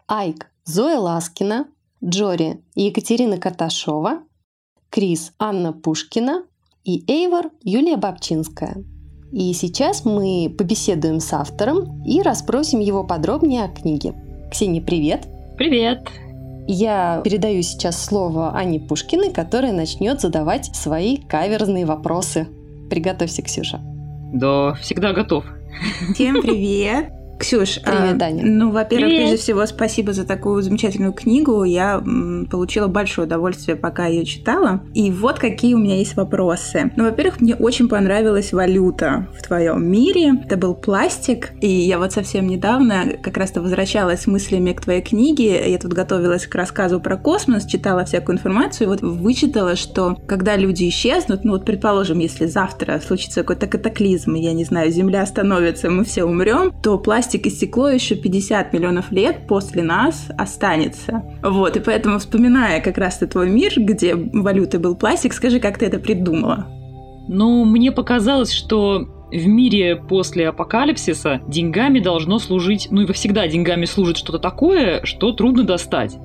Айк 0.09 0.51
Зоя 0.65 0.99
Ласкина, 0.99 1.67
Джори 2.03 2.63
Екатерина 2.75 3.37
Карташова, 3.37 4.23
Крис 4.89 5.33
Анна 5.39 5.75
Пушкина 5.75 6.45
и 6.83 7.05
Эйвор 7.07 7.51
Юлия 7.63 7.99
Бабчинская. 7.99 8.83
И 9.31 9.53
сейчас 9.53 10.07
мы 10.07 10.55
побеседуем 10.57 11.21
с 11.21 11.31
автором 11.35 12.03
и 12.07 12.23
расспросим 12.23 12.81
его 12.81 13.05
подробнее 13.05 13.65
о 13.65 13.69
книге. 13.69 14.15
Ксения, 14.51 14.81
привет! 14.81 15.27
Привет! 15.59 16.09
Я 16.67 17.21
передаю 17.25 17.63
сейчас 17.63 18.05
слово 18.05 18.55
Ане 18.55 18.81
Пушкиной, 18.81 19.33
которая 19.33 19.73
начнет 19.73 20.21
задавать 20.21 20.75
свои 20.75 21.17
каверзные 21.17 21.87
вопросы. 21.87 22.49
Приготовься, 22.89 23.43
Ксюша. 23.43 23.81
Да, 24.33 24.75
всегда 24.75 25.13
готов. 25.13 25.45
Всем 26.15 26.41
привет. 26.43 27.13
Ксюш, 27.43 27.81
Привет, 27.83 28.13
а, 28.13 28.15
Даня. 28.15 28.45
ну, 28.47 28.71
во-первых, 28.71 29.09
Привет. 29.09 29.27
прежде 29.27 29.37
всего, 29.43 29.67
спасибо 29.67 30.13
за 30.13 30.25
такую 30.25 30.63
замечательную 30.63 31.13
книгу. 31.13 31.65
Я 31.65 31.95
м, 31.97 32.47
получила 32.49 32.87
большое 32.87 33.27
удовольствие, 33.27 33.77
пока 33.77 34.07
ее 34.07 34.25
читала. 34.25 34.81
И 34.95 35.11
вот 35.11 35.41
какие 35.41 35.75
у 35.75 35.79
меня 35.79 35.97
есть 35.97 36.15
вопросы. 36.15 36.93
Ну, 36.97 37.03
во-первых, 37.03 37.41
мне 37.41 37.57
очень 37.57 37.89
понравилась 37.89 38.53
валюта 38.53 39.27
в 39.37 39.43
твоем 39.45 39.85
мире. 39.91 40.35
Это 40.45 40.57
был 40.57 40.77
пластик. 40.77 41.51
И 41.61 41.67
я 41.67 41.99
вот 41.99 42.13
совсем 42.13 42.47
недавно 42.47 43.07
как 43.21 43.37
раз-то 43.37 43.61
возвращалась 43.61 44.21
с 44.21 44.27
мыслями 44.29 44.73
к 44.73 44.81
твоей 44.81 45.03
книге. 45.03 45.69
Я 45.69 45.79
тут 45.79 45.93
готовилась 45.95 46.47
к 46.47 46.55
рассказу 46.55 47.01
про 47.01 47.17
космос, 47.17 47.67
читала 47.67 48.05
всякую 48.05 48.37
информацию, 48.37 48.87
и 48.87 48.91
вот 48.91 49.01
вычитала, 49.01 49.75
что 49.75 50.17
когда 50.29 50.55
люди 50.57 50.89
исчезнут, 50.89 51.43
ну 51.43 51.55
вот 51.55 51.65
предположим, 51.65 52.21
если 52.21 52.47
завтра 52.47 53.01
случится 53.05 53.41
какой-то 53.41 53.67
катаклизм, 53.67 54.37
и, 54.37 54.43
я 54.43 54.53
не 54.53 54.63
знаю, 54.63 54.93
Земля 54.93 55.23
остановится, 55.23 55.91
мы 55.91 56.05
все 56.05 56.23
умрем, 56.23 56.73
то 56.83 56.99
пластик 56.99 57.32
и 57.39 57.51
стекло 57.51 57.89
еще 57.89 58.15
50 58.15 58.73
миллионов 58.73 59.13
лет 59.13 59.47
после 59.47 59.83
нас 59.83 60.29
останется. 60.37 61.23
Вот, 61.43 61.77
и 61.77 61.81
поэтому, 61.81 62.19
вспоминая 62.19 62.81
как 62.81 62.99
раз-то 62.99 63.27
твой 63.27 63.51
мир, 63.51 63.73
где 63.77 64.15
валютой 64.15 64.81
был 64.81 64.97
пластик, 64.97 65.33
скажи, 65.33 65.61
как 65.61 65.79
ты 65.79 65.87
это 65.87 65.99
придумала? 65.99 66.67
Ну, 67.29 67.65
мне 67.65 67.93
показалось, 67.93 68.53
что 68.53 69.07
в 69.31 69.47
мире 69.47 69.97
после 69.97 70.49
апокалипсиса 70.49 71.41
деньгами 71.49 72.01
должно 72.01 72.39
служить, 72.39 72.89
ну 72.91 73.03
и 73.03 73.13
всегда 73.13 73.49
деньгами 73.49 73.87
служит 73.87 74.19
что-то 74.19 74.39
такое, 74.39 75.05
что 75.05 75.33
трудно 75.33 75.65
достать. 75.65 76.19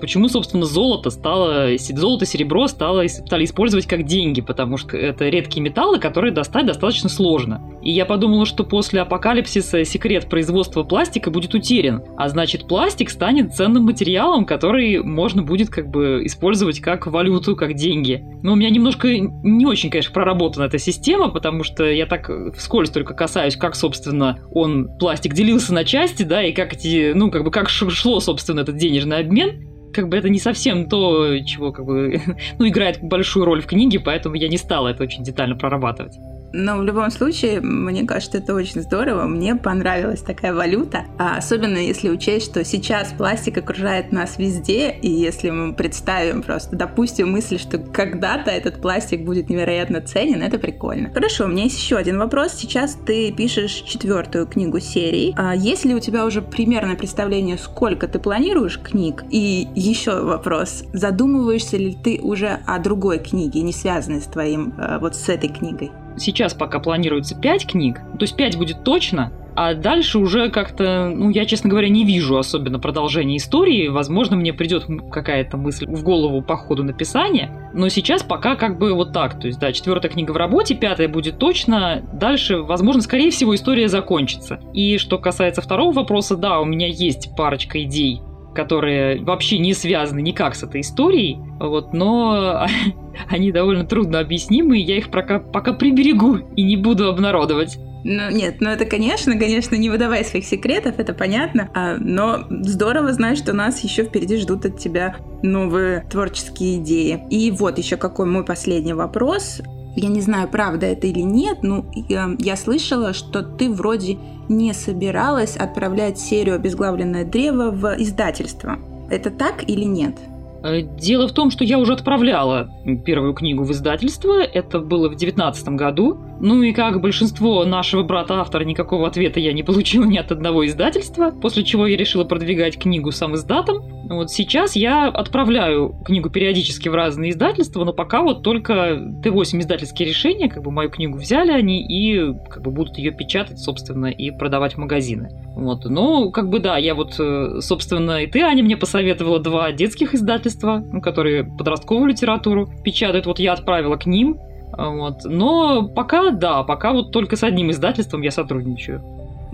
Почему, 0.00 0.28
собственно, 0.28 0.64
золото 0.64 1.10
стало, 1.10 1.76
золото, 1.78 2.26
серебро 2.26 2.66
стало, 2.66 3.06
стали 3.06 3.44
использовать 3.44 3.86
как 3.86 4.04
деньги, 4.04 4.40
потому 4.40 4.78
что 4.78 4.96
это 4.96 5.28
редкие 5.28 5.62
металлы, 5.62 6.00
которые 6.00 6.32
достать 6.32 6.66
достаточно 6.66 7.08
сложно. 7.08 7.62
И 7.86 7.92
я 7.92 8.04
подумала, 8.04 8.46
что 8.46 8.64
после 8.64 9.00
апокалипсиса 9.00 9.84
секрет 9.84 10.28
производства 10.28 10.82
пластика 10.82 11.30
будет 11.30 11.54
утерян, 11.54 12.02
а 12.16 12.28
значит 12.28 12.66
пластик 12.66 13.10
станет 13.10 13.54
ценным 13.54 13.84
материалом, 13.84 14.44
который 14.44 15.04
можно 15.04 15.44
будет 15.44 15.70
как 15.70 15.88
бы 15.88 16.22
использовать 16.24 16.80
как 16.80 17.06
валюту, 17.06 17.54
как 17.54 17.74
деньги. 17.74 18.24
Но 18.42 18.54
у 18.54 18.56
меня 18.56 18.70
немножко 18.70 19.06
не 19.16 19.66
очень, 19.66 19.90
конечно, 19.90 20.12
проработана 20.12 20.64
эта 20.64 20.78
система, 20.78 21.28
потому 21.28 21.62
что 21.62 21.84
я 21.84 22.06
так 22.06 22.28
вскользь 22.56 22.90
только 22.90 23.14
касаюсь, 23.14 23.54
как, 23.54 23.76
собственно, 23.76 24.40
он, 24.50 24.88
пластик, 24.98 25.32
делился 25.32 25.72
на 25.72 25.84
части, 25.84 26.24
да, 26.24 26.42
и 26.42 26.52
как 26.52 26.72
эти, 26.72 27.12
ну, 27.12 27.30
как 27.30 27.44
бы, 27.44 27.52
как 27.52 27.68
шло, 27.68 28.18
собственно, 28.18 28.62
этот 28.62 28.78
денежный 28.78 29.18
обмен 29.18 29.62
как 29.94 30.08
бы 30.08 30.16
это 30.16 30.28
не 30.28 30.40
совсем 30.40 30.88
то, 30.88 31.38
чего 31.38 31.70
как 31.70 31.86
бы, 31.86 32.20
ну, 32.58 32.66
играет 32.66 32.98
большую 33.00 33.46
роль 33.46 33.62
в 33.62 33.66
книге, 33.66 34.00
поэтому 34.00 34.34
я 34.34 34.48
не 34.48 34.56
стала 34.56 34.88
это 34.88 35.04
очень 35.04 35.22
детально 35.22 35.54
прорабатывать. 35.54 36.16
Но 36.52 36.78
в 36.78 36.82
любом 36.82 37.10
случае, 37.10 37.60
мне 37.60 38.04
кажется, 38.04 38.38
это 38.38 38.54
очень 38.54 38.82
здорово. 38.82 39.24
Мне 39.24 39.56
понравилась 39.56 40.20
такая 40.20 40.54
валюта. 40.54 41.04
А 41.18 41.36
особенно 41.36 41.78
если 41.78 42.08
учесть, 42.08 42.46
что 42.46 42.64
сейчас 42.64 43.12
пластик 43.12 43.58
окружает 43.58 44.12
нас 44.12 44.38
везде, 44.38 44.90
и 44.90 45.10
если 45.10 45.50
мы 45.50 45.74
представим 45.74 46.42
просто, 46.42 46.76
допустим, 46.76 47.32
мысль, 47.32 47.58
что 47.58 47.78
когда-то 47.78 48.50
этот 48.50 48.80
пластик 48.80 49.24
будет 49.24 49.50
невероятно 49.50 50.00
ценен, 50.00 50.42
это 50.42 50.58
прикольно. 50.58 51.10
Хорошо, 51.12 51.44
у 51.44 51.48
меня 51.48 51.64
есть 51.64 51.78
еще 51.78 51.96
один 51.96 52.18
вопрос. 52.18 52.52
Сейчас 52.54 52.96
ты 53.06 53.32
пишешь 53.32 53.72
четвертую 53.72 54.46
книгу 54.46 54.80
серии. 54.80 55.34
А 55.36 55.54
есть 55.54 55.84
ли 55.84 55.94
у 55.94 56.00
тебя 56.00 56.24
уже 56.24 56.42
примерное 56.42 56.96
представление, 56.96 57.58
сколько 57.58 58.08
ты 58.08 58.18
планируешь 58.18 58.78
книг? 58.78 59.24
И 59.30 59.68
еще 59.74 60.22
вопрос. 60.22 60.84
Задумываешься 60.92 61.76
ли 61.76 61.96
ты 62.02 62.20
уже 62.22 62.60
о 62.66 62.78
другой 62.78 63.18
книге, 63.18 63.62
не 63.62 63.72
связанной 63.72 64.20
с 64.20 64.24
твоим, 64.24 64.74
э, 64.78 64.98
вот 65.00 65.16
с 65.16 65.28
этой 65.28 65.48
книгой? 65.48 65.90
Сейчас 66.16 66.54
пока 66.54 66.78
планируется 66.78 67.34
5 67.38 67.66
книг, 67.66 68.00
то 68.18 68.22
есть 68.22 68.36
5 68.36 68.56
будет 68.56 68.84
точно, 68.84 69.32
а 69.56 69.72
дальше 69.72 70.18
уже 70.18 70.50
как-то, 70.50 71.10
ну, 71.14 71.30
я, 71.30 71.46
честно 71.46 71.70
говоря, 71.70 71.88
не 71.88 72.04
вижу 72.04 72.36
особенно 72.36 72.78
продолжения 72.78 73.38
истории. 73.38 73.88
Возможно, 73.88 74.36
мне 74.36 74.52
придет 74.52 74.84
какая-то 75.10 75.56
мысль 75.56 75.86
в 75.86 76.02
голову 76.02 76.42
по 76.42 76.56
ходу 76.56 76.84
написания. 76.84 77.70
Но 77.72 77.88
сейчас 77.88 78.22
пока 78.22 78.54
как 78.56 78.78
бы 78.78 78.92
вот 78.92 79.14
так. 79.14 79.40
То 79.40 79.46
есть, 79.46 79.58
да, 79.58 79.72
четвертая 79.72 80.12
книга 80.12 80.32
в 80.32 80.36
работе, 80.36 80.74
пятая 80.74 81.08
будет 81.08 81.38
точно. 81.38 82.02
Дальше, 82.12 82.58
возможно, 82.58 83.00
скорее 83.00 83.30
всего, 83.30 83.54
история 83.54 83.88
закончится. 83.88 84.60
И 84.74 84.98
что 84.98 85.16
касается 85.18 85.62
второго 85.62 85.94
вопроса, 85.94 86.36
да, 86.36 86.60
у 86.60 86.66
меня 86.66 86.86
есть 86.86 87.34
парочка 87.34 87.82
идей 87.82 88.20
которые 88.56 89.22
вообще 89.22 89.58
не 89.58 89.74
связаны 89.74 90.20
никак 90.20 90.56
с 90.56 90.62
этой 90.64 90.80
историей, 90.80 91.38
вот, 91.60 91.92
но 91.92 92.66
они 93.28 93.52
довольно 93.52 93.84
трудно 93.84 94.18
объяснимы, 94.18 94.78
и 94.78 94.82
я 94.82 94.96
их 94.96 95.10
пока, 95.10 95.38
пока 95.38 95.72
приберегу 95.72 96.38
и 96.56 96.62
не 96.62 96.76
буду 96.76 97.08
обнародовать. 97.08 97.78
Ну, 98.08 98.30
нет, 98.30 98.60
ну 98.60 98.70
это, 98.70 98.84
конечно, 98.84 99.36
конечно, 99.36 99.74
не 99.74 99.90
выдавай 99.90 100.24
своих 100.24 100.44
секретов, 100.44 100.98
это 100.98 101.12
понятно, 101.12 101.68
а, 101.74 101.96
но 101.98 102.44
здорово 102.48 103.12
знать, 103.12 103.36
что 103.36 103.52
нас 103.52 103.82
еще 103.82 104.04
впереди 104.04 104.36
ждут 104.36 104.64
от 104.64 104.78
тебя 104.78 105.16
новые 105.42 106.06
творческие 106.08 106.76
идеи. 106.76 107.24
И 107.30 107.50
вот 107.50 107.78
еще 107.78 107.96
какой 107.96 108.26
мой 108.26 108.44
последний 108.44 108.94
вопрос. 108.94 109.60
Я 109.96 110.08
не 110.08 110.20
знаю, 110.20 110.48
правда 110.48 110.86
это 110.86 111.06
или 111.06 111.20
нет, 111.20 111.62
но 111.62 111.86
я, 111.94 112.36
я 112.38 112.56
слышала, 112.56 113.14
что 113.14 113.42
ты 113.42 113.70
вроде 113.70 114.18
не 114.48 114.74
собиралась 114.74 115.56
отправлять 115.56 116.18
серию 116.18 116.56
«Обезглавленное 116.56 117.24
древо» 117.24 117.70
в 117.70 117.96
издательство. 117.98 118.78
Это 119.10 119.30
так 119.30 119.68
или 119.68 119.84
нет? 119.84 120.16
Э, 120.62 120.82
дело 120.82 121.28
в 121.28 121.32
том, 121.32 121.50
что 121.50 121.64
я 121.64 121.78
уже 121.78 121.94
отправляла 121.94 122.70
первую 123.04 123.34
книгу 123.34 123.64
в 123.64 123.72
издательство, 123.72 124.40
это 124.40 124.80
было 124.80 125.08
в 125.08 125.14
девятнадцатом 125.14 125.76
году. 125.76 126.18
Ну 126.40 126.62
и 126.62 126.72
как 126.72 127.00
большинство 127.00 127.64
нашего 127.64 128.02
брата-автора, 128.02 128.64
никакого 128.64 129.06
ответа 129.06 129.40
я 129.40 129.52
не 129.52 129.62
получила 129.62 130.04
ни 130.04 130.18
от 130.18 130.30
одного 130.30 130.66
издательства, 130.66 131.30
после 131.30 131.64
чего 131.64 131.86
я 131.86 131.96
решила 131.96 132.24
продвигать 132.24 132.78
книгу 132.78 133.12
сам 133.12 133.34
издатом. 133.34 133.82
Вот 134.08 134.30
сейчас 134.30 134.76
я 134.76 135.08
отправляю 135.08 135.96
книгу 136.04 136.30
периодически 136.30 136.88
в 136.88 136.94
разные 136.94 137.32
издательства, 137.32 137.84
но 137.84 137.92
пока 137.92 138.22
вот 138.22 138.42
только 138.42 138.94
Т8 139.22 139.60
издательские 139.60 140.08
решения, 140.08 140.48
как 140.48 140.62
бы 140.62 140.70
мою 140.70 140.90
книгу 140.90 141.18
взяли 141.18 141.50
они 141.50 141.84
и 141.84 142.32
как 142.48 142.62
бы 142.62 142.70
будут 142.70 142.98
ее 142.98 143.10
печатать, 143.10 143.58
собственно, 143.58 144.06
и 144.06 144.30
продавать 144.30 144.74
в 144.74 144.78
магазины. 144.78 145.30
Вот, 145.56 145.84
ну, 145.86 146.30
как 146.30 146.48
бы 146.48 146.60
да, 146.60 146.76
я 146.76 146.94
вот, 146.94 147.16
э, 147.18 147.60
собственно, 147.60 148.22
и 148.22 148.26
ты, 148.26 148.42
Аня, 148.42 148.62
мне 148.62 148.76
посоветовала 148.76 149.40
два 149.40 149.72
детских 149.72 150.14
издательства, 150.14 150.84
ну, 150.92 151.00
которые 151.00 151.44
подростковую 151.44 152.10
литературу 152.10 152.68
печатают, 152.84 153.26
вот 153.26 153.40
я 153.40 153.54
отправила 153.54 153.96
к 153.96 154.06
ним, 154.06 154.38
вот. 154.76 155.24
Но 155.24 155.88
пока, 155.88 156.30
да, 156.30 156.62
пока 156.62 156.92
вот 156.92 157.12
только 157.12 157.36
с 157.36 157.42
одним 157.42 157.70
издательством 157.70 158.22
я 158.22 158.30
сотрудничаю. 158.30 159.02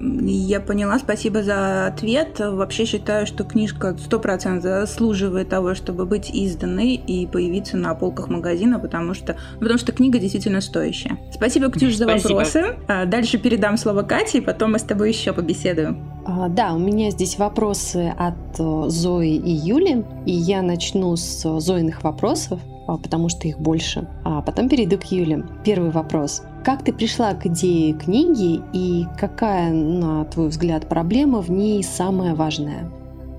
Я 0.03 0.61
поняла, 0.61 0.99
спасибо 0.99 1.45
за 1.45 1.87
ответ. 1.87 2.41
Вообще 2.41 2.85
считаю, 2.87 3.25
что 3.25 3.45
книжка 3.45 3.97
100% 3.97 4.61
заслуживает 4.61 5.49
того, 5.49 5.75
чтобы 5.75 6.07
быть 6.07 6.29
изданной 6.31 6.95
и 6.95 7.27
появиться 7.27 7.77
на 7.77 7.95
полках 7.95 8.29
магазина, 8.29 8.81
потому 8.81 9.15
что, 9.15 9.37
потому 9.61 9.79
что 9.79 9.93
книга 9.93 10.19
действительно 10.19 10.61
стоящая. 10.61 11.19
Спасибо, 11.33 11.71
Ктюш, 11.71 11.95
за 11.95 12.05
спасибо. 12.05 12.33
вопросы. 12.33 12.77
А 12.89 13.05
дальше 13.05 13.39
передам 13.39 13.77
слово 13.77 14.03
Кате, 14.03 14.39
и 14.39 14.41
потом 14.41 14.73
мы 14.73 14.81
с 14.81 14.83
тобой 14.83 15.11
еще 15.11 15.33
побеседуем. 15.33 16.13
А, 16.25 16.49
да, 16.49 16.75
у 16.75 16.79
меня 16.79 17.11
здесь 17.11 17.39
вопросы 17.39 18.13
от 18.19 18.59
э, 18.59 18.89
Зои 18.89 19.37
и 19.37 19.51
Юли, 19.51 20.05
и 20.27 20.33
я 20.33 20.63
начну 20.63 21.15
с 21.15 21.45
э, 21.45 21.61
Зоиных 21.61 22.03
вопросов. 22.03 22.61
А, 22.87 22.97
потому 22.97 23.29
что 23.29 23.49
их 23.49 23.59
больше. 23.59 24.09
А 24.25 24.43
потом 24.43 24.69
перейду 24.69 24.99
к 24.99 25.05
Юле. 25.05 25.45
Первый 25.65 25.91
вопрос. 25.91 26.43
Как 26.65 26.85
ты 26.85 26.93
пришла 26.93 27.35
к 27.35 27.47
идее 27.47 27.93
книги 27.95 28.61
и 28.73 29.07
какая, 29.19 29.73
на 29.73 30.25
твой 30.27 30.49
взгляд, 30.49 30.89
проблема 30.89 31.41
в 31.41 31.51
ней 31.51 31.83
самая 31.83 32.35
важная? 32.35 32.91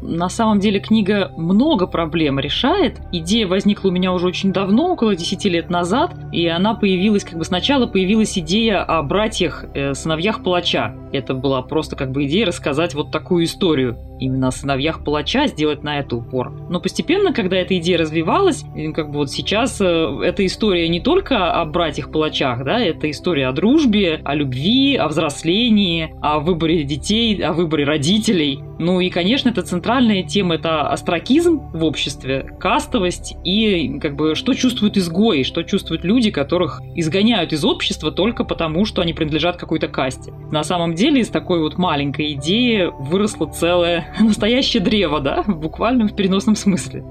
На 0.05 0.27
самом 0.27 0.59
деле 0.59 0.79
книга 0.79 1.31
много 1.37 1.87
проблем 1.87 2.39
решает. 2.39 2.99
Идея 3.13 3.47
возникла 3.47 3.87
у 3.87 3.91
меня 3.91 4.11
уже 4.11 4.27
очень 4.27 4.51
давно, 4.51 4.91
около 4.91 5.15
10 5.15 5.45
лет 5.45 5.69
назад, 5.69 6.13
и 6.33 6.45
она 6.47 6.73
появилась, 6.73 7.23
как 7.23 7.37
бы 7.37 7.45
сначала 7.45 7.87
появилась 7.87 8.37
идея 8.37 8.83
о 8.83 9.01
братьях, 9.01 9.65
э, 9.73 9.93
сыновьях 9.93 10.43
палача. 10.43 10.93
Это 11.13 11.33
была 11.33 11.61
просто 11.61 11.95
как 11.95 12.11
бы 12.11 12.25
идея 12.25 12.47
рассказать 12.47 12.93
вот 12.95 13.11
такую 13.11 13.45
историю 13.45 13.97
именно 14.19 14.49
о 14.49 14.51
сыновьях 14.51 15.03
палача, 15.03 15.47
сделать 15.47 15.83
на 15.83 15.99
это 15.99 16.15
упор. 16.15 16.51
Но 16.69 16.79
постепенно, 16.79 17.33
когда 17.33 17.57
эта 17.57 17.77
идея 17.77 17.97
развивалась, 17.97 18.63
как 18.93 19.11
бы 19.11 19.19
вот 19.19 19.31
сейчас 19.31 19.79
э, 19.81 20.19
эта 20.23 20.45
история 20.45 20.87
не 20.87 20.99
только 20.99 21.53
о 21.53 21.65
братьях-палачах, 21.65 22.63
да, 22.63 22.79
это 22.79 23.09
история 23.09 23.47
о 23.47 23.51
дружбе, 23.51 24.21
о 24.23 24.35
любви, 24.35 24.95
о 24.95 25.07
взрослении, 25.07 26.15
о 26.21 26.39
выборе 26.39 26.83
детей, 26.83 27.41
о 27.43 27.53
выборе 27.53 27.85
родителей. 27.85 28.59
Ну 28.79 28.99
и, 28.99 29.09
конечно, 29.09 29.49
это 29.49 29.61
центральная 29.61 29.92
тема, 30.23 30.55
это 30.55 30.87
астракизм 30.87 31.59
в 31.73 31.83
обществе, 31.83 32.45
кастовость 32.59 33.35
и 33.43 33.99
как 33.99 34.15
бы 34.15 34.35
что 34.35 34.53
чувствуют 34.53 34.97
изгои, 34.97 35.43
что 35.43 35.63
чувствуют 35.63 36.03
люди, 36.03 36.31
которых 36.31 36.81
изгоняют 36.95 37.53
из 37.53 37.63
общества 37.63 38.11
только 38.11 38.43
потому, 38.43 38.85
что 38.85 39.01
они 39.01 39.13
принадлежат 39.13 39.57
какой-то 39.57 39.87
касте. 39.87 40.31
На 40.51 40.63
самом 40.63 40.95
деле 40.95 41.21
из 41.21 41.29
такой 41.29 41.61
вот 41.61 41.77
маленькой 41.77 42.33
идеи 42.33 42.89
выросло 42.99 43.45
целое 43.47 44.07
настоящее 44.19 44.81
древо, 44.81 45.19
да, 45.19 45.43
в 45.45 45.59
в 45.63 46.15
переносном 46.15 46.55
смысле. 46.55 47.03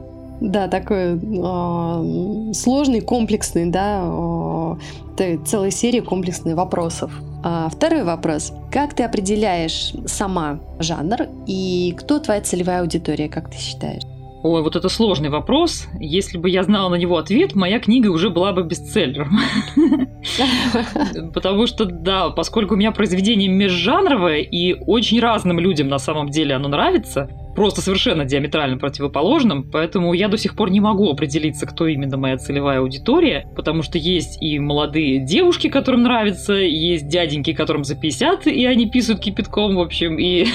Да, 0.43 0.67
такой 0.67 1.21
э, 1.21 2.53
сложный, 2.53 3.01
комплексный, 3.01 3.67
да, 3.67 4.03
э, 5.17 5.39
целая 5.45 5.71
серия 5.71 6.03
комплексных 6.03 6.57
вопросов. 6.57 7.13
А 7.45 7.69
второй 7.69 8.03
вопрос. 8.03 8.53
Как 8.73 8.95
ты 8.95 9.05
определяешь 9.05 9.93
сама 10.07 10.59
жанр 10.81 11.29
и 11.47 11.95
кто 11.97 12.19
твоя 12.19 12.41
целевая 12.41 12.81
аудитория, 12.81 13.29
как 13.29 13.51
ты 13.51 13.57
считаешь? 13.57 14.03
Ой, 14.43 14.63
вот 14.63 14.75
это 14.75 14.89
сложный 14.89 15.29
вопрос. 15.29 15.87
Если 16.01 16.37
бы 16.39 16.51
я 16.51 16.65
знала 16.65 16.89
на 16.89 16.97
него 16.97 17.19
ответ, 17.19 17.55
моя 17.55 17.79
книга 17.79 18.09
уже 18.09 18.29
была 18.29 18.53
бы 18.53 18.65
бестселлером. 18.65 19.39
Потому 21.35 21.69
что, 21.69 21.85
да, 21.85 22.31
поскольку 22.31 22.75
у 22.75 22.77
меня 22.77 22.91
произведение 22.91 23.49
межжанровое 23.49 24.41
и 24.41 24.75
очень 24.75 25.21
разным 25.21 25.61
людям 25.61 25.87
на 25.87 25.99
самом 25.99 26.31
деле 26.31 26.57
оно 26.57 26.69
нравится, 26.69 27.29
просто 27.55 27.81
совершенно 27.81 28.25
диаметрально 28.25 28.79
противоположным, 28.79 29.71
поэтому 29.71 30.13
я 30.13 30.29
до 30.29 30.37
сих 30.37 30.57
пор 30.57 30.71
не 30.71 30.81
могу 30.81 31.11
определиться, 31.11 31.67
кто 31.67 31.87
именно 31.87 32.17
моя 32.17 32.37
целевая 32.39 32.81
аудитория, 32.81 33.47
потому 33.55 33.83
что 33.83 33.99
есть 33.99 34.43
и 34.43 34.59
молодые 34.59 35.19
девушки, 35.19 35.69
которым 35.69 36.03
нравится, 36.03 36.55
есть 36.55 37.09
дяденьки, 37.09 37.53
которым 37.53 37.85
за 37.85 37.95
50, 37.97 38.47
и 38.47 38.65
они 38.67 38.89
писают 38.91 39.21
кипятком, 39.21 39.77
в 39.77 39.81
общем, 39.81 40.19
и 40.19 40.47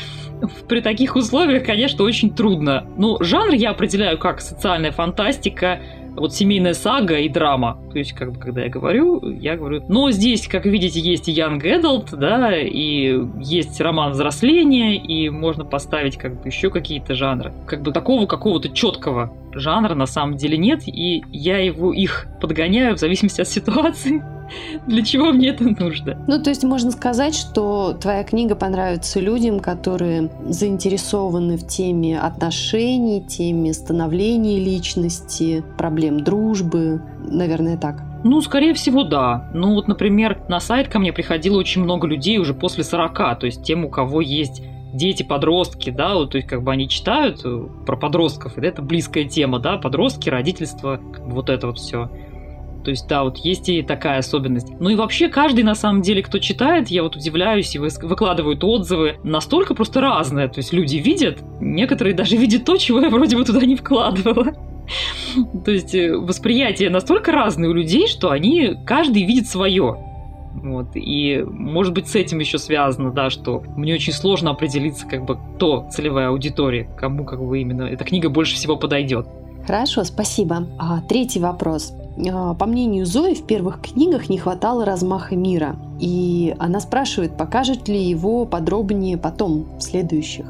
при 0.68 0.80
таких 0.80 1.16
условиях, 1.16 1.64
конечно, 1.64 2.04
очень 2.04 2.34
трудно. 2.34 2.86
Ну, 2.96 3.16
жанр 3.20 3.54
я 3.54 3.70
определяю 3.70 4.18
как 4.18 4.40
социальная 4.40 4.92
фантастика, 4.92 5.80
вот 6.18 6.34
семейная 6.34 6.74
сага 6.74 7.18
и 7.18 7.28
драма. 7.28 7.78
То 7.92 7.98
есть, 7.98 8.12
как 8.12 8.32
бы, 8.32 8.38
когда 8.38 8.62
я 8.62 8.68
говорю, 8.68 9.20
я 9.30 9.56
говорю, 9.56 9.82
но 9.88 10.10
здесь, 10.10 10.46
как 10.48 10.66
видите, 10.66 11.00
есть 11.00 11.28
и 11.28 11.32
young 11.32 11.60
adult, 11.60 12.16
да, 12.16 12.56
и 12.56 13.18
есть 13.40 13.80
роман 13.80 14.12
взросления, 14.12 14.96
и 14.96 15.28
можно 15.30 15.64
поставить 15.64 16.16
как 16.16 16.40
бы 16.40 16.48
еще 16.48 16.70
какие-то 16.70 17.14
жанры. 17.14 17.52
Как 17.66 17.82
бы 17.82 17.92
такого 17.92 18.26
какого-то 18.26 18.68
четкого 18.68 19.32
жанра 19.52 19.94
на 19.94 20.06
самом 20.06 20.36
деле 20.36 20.56
нет, 20.58 20.82
и 20.86 21.24
я 21.32 21.58
его 21.58 21.92
их 21.92 22.26
подгоняю 22.40 22.96
в 22.96 22.98
зависимости 22.98 23.40
от 23.40 23.48
ситуации. 23.48 24.22
Для 24.86 25.02
чего 25.02 25.32
мне 25.32 25.48
это 25.48 25.64
нужно? 25.64 26.22
Ну, 26.26 26.42
то 26.42 26.50
есть 26.50 26.64
можно 26.64 26.90
сказать, 26.90 27.34
что 27.34 27.96
твоя 28.00 28.24
книга 28.24 28.54
понравится 28.54 29.20
людям, 29.20 29.60
которые 29.60 30.30
заинтересованы 30.46 31.56
в 31.56 31.66
теме 31.66 32.18
отношений, 32.18 33.22
теме 33.22 33.72
становления 33.72 34.58
личности, 34.58 35.64
проблем 35.76 36.24
дружбы, 36.24 37.02
наверное, 37.20 37.76
так. 37.76 38.02
Ну, 38.24 38.40
скорее 38.40 38.74
всего, 38.74 39.04
да. 39.04 39.48
Ну, 39.54 39.74
вот, 39.74 39.86
например, 39.86 40.40
на 40.48 40.60
сайт 40.60 40.88
ко 40.88 40.98
мне 40.98 41.12
приходило 41.12 41.58
очень 41.58 41.82
много 41.82 42.06
людей 42.06 42.38
уже 42.38 42.52
после 42.52 42.82
40, 42.82 43.38
то 43.38 43.46
есть 43.46 43.62
тем, 43.62 43.84
у 43.84 43.90
кого 43.90 44.20
есть 44.20 44.62
дети, 44.92 45.22
подростки, 45.22 45.90
да, 45.90 46.14
вот, 46.14 46.30
то 46.30 46.38
есть 46.38 46.48
как 46.48 46.62
бы 46.62 46.72
они 46.72 46.88
читают 46.88 47.40
э, 47.44 47.66
про 47.86 47.96
подростков, 47.96 48.58
и 48.58 48.66
это 48.66 48.82
близкая 48.82 49.24
тема, 49.24 49.58
да, 49.58 49.76
подростки, 49.76 50.28
родительство, 50.28 51.00
вот 51.20 51.50
это 51.50 51.68
вот 51.68 51.78
все. 51.78 52.10
То 52.84 52.90
есть, 52.90 53.06
да, 53.08 53.24
вот 53.24 53.38
есть 53.38 53.68
и 53.68 53.82
такая 53.82 54.18
особенность. 54.18 54.68
Ну 54.80 54.88
и 54.88 54.94
вообще 54.94 55.28
каждый, 55.28 55.62
на 55.62 55.74
самом 55.74 56.00
деле, 56.00 56.22
кто 56.22 56.38
читает, 56.38 56.88
я 56.88 57.02
вот 57.02 57.16
удивляюсь, 57.16 57.74
и 57.74 57.78
выкладывают 57.78 58.64
отзывы, 58.64 59.16
настолько 59.24 59.74
просто 59.74 60.00
разные. 60.00 60.48
То 60.48 60.58
есть 60.60 60.72
люди 60.72 60.96
видят, 60.96 61.40
некоторые 61.60 62.14
даже 62.14 62.36
видят 62.36 62.64
то, 62.64 62.76
чего 62.76 63.00
я 63.00 63.10
вроде 63.10 63.36
бы 63.36 63.44
туда 63.44 63.60
не 63.66 63.76
вкладывала. 63.76 64.54
То 65.64 65.70
есть 65.70 65.94
э, 65.94 66.16
восприятие 66.16 66.88
настолько 66.88 67.32
разное 67.32 67.68
у 67.68 67.72
людей, 67.72 68.08
что 68.08 68.30
они, 68.30 68.74
каждый 68.86 69.24
видит 69.24 69.48
свое. 69.48 70.07
Вот. 70.54 70.88
И, 70.94 71.44
может 71.48 71.94
быть, 71.94 72.08
с 72.08 72.14
этим 72.14 72.38
еще 72.38 72.58
связано, 72.58 73.10
да, 73.12 73.30
что 73.30 73.62
мне 73.76 73.94
очень 73.94 74.12
сложно 74.12 74.50
определиться, 74.50 75.06
как 75.06 75.24
бы, 75.24 75.38
кто 75.56 75.86
целевая 75.90 76.28
аудитория, 76.28 76.88
кому, 76.96 77.24
как 77.24 77.40
бы, 77.42 77.60
именно 77.60 77.82
эта 77.82 78.04
книга 78.04 78.28
больше 78.28 78.54
всего 78.54 78.76
подойдет. 78.76 79.26
Хорошо, 79.66 80.04
спасибо. 80.04 80.66
А, 80.78 81.00
третий 81.02 81.40
вопрос. 81.40 81.92
А, 82.32 82.54
по 82.54 82.66
мнению 82.66 83.06
Зои, 83.06 83.34
в 83.34 83.46
первых 83.46 83.82
книгах 83.82 84.28
не 84.28 84.38
хватало 84.38 84.84
размаха 84.84 85.36
мира. 85.36 85.76
И 86.00 86.54
она 86.58 86.80
спрашивает, 86.80 87.36
покажет 87.36 87.88
ли 87.88 88.02
его 88.02 88.46
подробнее 88.46 89.18
потом, 89.18 89.66
в 89.78 89.82
следующих. 89.82 90.46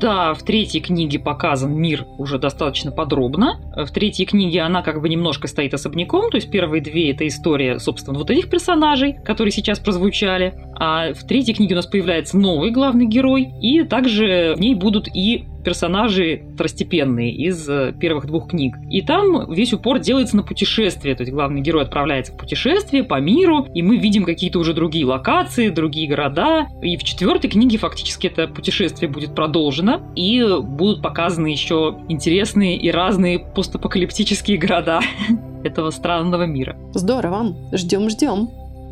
Да, 0.00 0.32
в 0.32 0.42
третьей 0.42 0.80
книге 0.80 1.18
показан 1.18 1.74
мир 1.74 2.06
уже 2.16 2.38
достаточно 2.38 2.90
подробно. 2.90 3.60
В 3.76 3.90
третьей 3.90 4.24
книге 4.24 4.62
она 4.62 4.80
как 4.80 5.02
бы 5.02 5.10
немножко 5.10 5.46
стоит 5.46 5.74
особняком, 5.74 6.30
то 6.30 6.38
есть 6.38 6.50
первые 6.50 6.80
две 6.80 7.10
это 7.10 7.28
история, 7.28 7.78
собственно, 7.78 8.18
вот 8.18 8.30
этих 8.30 8.48
персонажей, 8.48 9.18
которые 9.22 9.52
сейчас 9.52 9.78
прозвучали. 9.78 10.54
А 10.74 11.12
в 11.12 11.26
третьей 11.26 11.52
книге 11.52 11.74
у 11.74 11.76
нас 11.76 11.86
появляется 11.86 12.38
новый 12.38 12.70
главный 12.70 13.04
герой, 13.04 13.52
и 13.60 13.82
также 13.82 14.54
в 14.56 14.60
ней 14.60 14.74
будут 14.74 15.08
и 15.14 15.44
персонажи 15.64 16.42
второстепенные 16.54 17.32
из 17.32 17.68
э, 17.68 17.92
первых 17.98 18.26
двух 18.26 18.48
книг. 18.48 18.76
И 18.90 19.02
там 19.02 19.52
весь 19.52 19.72
упор 19.72 19.98
делается 19.98 20.36
на 20.36 20.42
путешествие, 20.42 21.14
то 21.14 21.22
есть 21.22 21.32
главный 21.32 21.60
герой 21.60 21.82
отправляется 21.82 22.32
в 22.32 22.36
путешествие 22.36 23.04
по 23.04 23.20
миру, 23.20 23.66
и 23.74 23.82
мы 23.82 23.96
видим 23.96 24.24
какие-то 24.24 24.58
уже 24.58 24.74
другие 24.74 25.04
локации, 25.04 25.68
другие 25.68 26.08
города. 26.08 26.68
И 26.82 26.96
в 26.96 27.04
четвертой 27.04 27.50
книге 27.50 27.78
фактически 27.78 28.26
это 28.26 28.48
путешествие 28.48 29.10
будет 29.10 29.34
продолжено, 29.34 30.00
и 30.14 30.44
будут 30.60 31.02
показаны 31.02 31.48
еще 31.48 31.98
интересные 32.08 32.76
и 32.76 32.90
разные 32.90 33.38
постапокалиптические 33.38 34.58
города 34.58 35.00
этого 35.64 35.90
странного 35.90 36.44
мира. 36.44 36.76
Здорово, 36.94 37.54
ждем-ждем. 37.72 38.50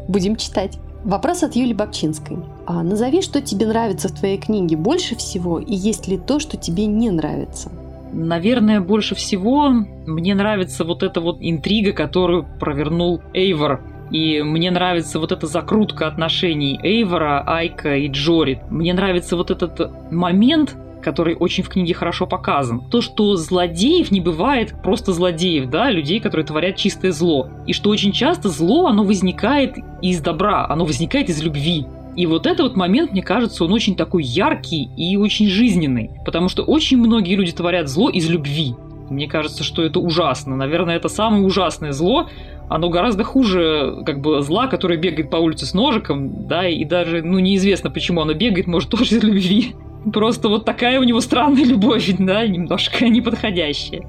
Будем 0.09 0.37
читать. 0.37 0.79
Вопрос 1.05 1.43
от 1.43 1.55
Юли 1.55 1.75
Бабчинской. 1.75 2.39
А 2.71 2.83
назови, 2.83 3.23
что 3.23 3.41
тебе 3.41 3.67
нравится 3.67 4.09
в 4.09 4.13
твоей 4.13 4.37
книге 4.37 4.77
больше 4.77 5.17
всего, 5.17 5.59
и 5.59 5.75
есть 5.75 6.07
ли 6.07 6.19
то, 6.19 6.39
что 6.39 6.59
тебе 6.59 6.85
не 6.85 7.11
нравится? 7.11 7.73
Наверное, 8.13 8.83
больше 8.83 9.15
всего 9.15 9.71
мне 9.71 10.35
нравится 10.35 10.85
вот 10.85 11.03
эта 11.03 11.23
вот 11.23 11.39
интрига, 11.41 11.93
которую 11.93 12.47
провернул 12.61 13.23
Эйвор 13.33 13.81
и 14.11 14.43
мне 14.43 14.71
нравится 14.71 15.19
вот 15.19 15.33
эта 15.33 15.47
закрутка 15.47 16.07
отношений 16.07 16.79
Эйвора, 16.83 17.43
Айка 17.47 17.97
и 17.97 18.09
Джори. 18.09 18.63
Мне 18.71 18.93
нравится 18.93 19.37
вот 19.37 19.51
этот 19.51 20.11
момент, 20.11 20.77
который 21.03 21.37
очень 21.37 21.63
в 21.63 21.69
книге 21.69 21.95
хорошо 21.95 22.27
показан. 22.27 22.81
То, 22.91 23.01
что 23.01 23.37
злодеев 23.37 24.11
не 24.11 24.21
бывает 24.21 24.75
просто 24.83 25.13
злодеев, 25.13 25.71
да, 25.71 25.91
людей, 25.91 26.21
которые 26.21 26.47
творят 26.47 26.77
чистое 26.77 27.13
зло. 27.13 27.49
И 27.67 27.73
что 27.73 27.91
очень 27.91 28.13
часто 28.13 28.49
зло, 28.49 28.87
оно 28.87 29.05
возникает 29.05 29.77
из 30.01 30.21
добра, 30.21 30.67
оно 30.69 30.85
возникает 30.85 31.29
из 31.29 31.43
любви. 31.43 31.87
И 32.19 32.27
вот 32.27 32.49
этот 32.49 32.61
вот 32.61 32.77
момент, 32.77 33.13
мне 33.13 33.23
кажется, 33.23 33.65
он 33.65 33.73
очень 33.73 33.95
такой 33.95 34.25
яркий 34.25 34.91
и 34.97 35.17
очень 35.17 35.47
жизненный. 35.47 36.11
Потому 36.25 36.49
что 36.49 36.65
очень 36.65 36.99
многие 36.99 37.37
люди 37.37 37.53
творят 37.53 37.87
зло 37.87 38.11
из 38.11 38.29
любви. 38.29 38.75
Мне 39.09 39.29
кажется, 39.29 39.63
что 39.63 39.85
это 39.85 40.01
ужасно. 40.01 40.57
Наверное, 40.57 40.97
это 40.97 41.09
самое 41.09 41.45
ужасное 41.45 41.93
зло. 41.93 42.29
Оно 42.69 42.89
гораздо 42.89 43.23
хуже, 43.23 44.03
как 44.05 44.21
бы, 44.21 44.43
зла, 44.43 44.67
который 44.67 44.97
бегает 44.97 45.31
по 45.31 45.37
улице 45.37 45.65
с 45.65 45.75
ножиком, 45.75 46.49
да, 46.49 46.67
и 46.67 46.85
даже, 46.85 47.23
ну, 47.23 47.39
неизвестно, 47.39 47.89
почему 47.89 48.23
оно 48.23 48.35
бегает, 48.35 48.67
может, 48.67 48.91
тоже 48.91 49.15
из 49.15 49.23
любви. 49.23 49.77
Просто 50.13 50.49
вот 50.49 50.65
такая 50.65 50.99
у 50.99 51.05
него 51.05 51.21
странная 51.21 51.65
любовь, 51.65 52.13
да, 52.19 52.45
немножко 52.49 53.09
неподходящая. 53.09 54.03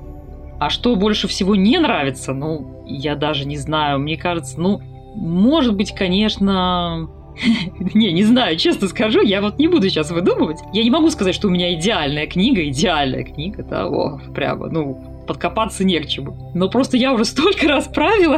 А 0.59 0.71
что 0.71 0.95
больше 0.95 1.27
всего 1.27 1.55
не 1.55 1.77
нравится, 1.77 2.33
ну, 2.33 2.83
я 2.87 3.15
даже 3.15 3.45
не 3.45 3.57
знаю. 3.57 3.99
Мне 3.99 4.17
кажется, 4.17 4.59
ну, 4.59 4.81
может 5.13 5.75
быть, 5.75 5.93
конечно... 5.93 7.07
не, 7.93 8.11
не 8.11 8.23
знаю, 8.23 8.57
честно 8.57 8.87
скажу, 8.87 9.21
я 9.21 9.41
вот 9.41 9.59
не 9.59 9.67
буду 9.67 9.89
сейчас 9.89 10.11
выдумывать. 10.11 10.59
Я 10.73 10.83
не 10.83 10.89
могу 10.89 11.09
сказать, 11.09 11.35
что 11.35 11.47
у 11.47 11.51
меня 11.51 11.73
идеальная 11.73 12.27
книга, 12.27 12.67
идеальная 12.67 13.23
книга, 13.23 13.63
да, 13.63 13.87
о, 13.87 14.19
прямо, 14.33 14.67
ну, 14.69 15.23
подкопаться 15.27 15.83
не 15.83 15.99
к 15.99 16.07
чему. 16.07 16.51
Но 16.55 16.69
просто 16.69 16.97
я 16.97 17.13
уже 17.13 17.25
столько 17.25 17.67
раз 17.67 17.87
правила, 17.87 18.37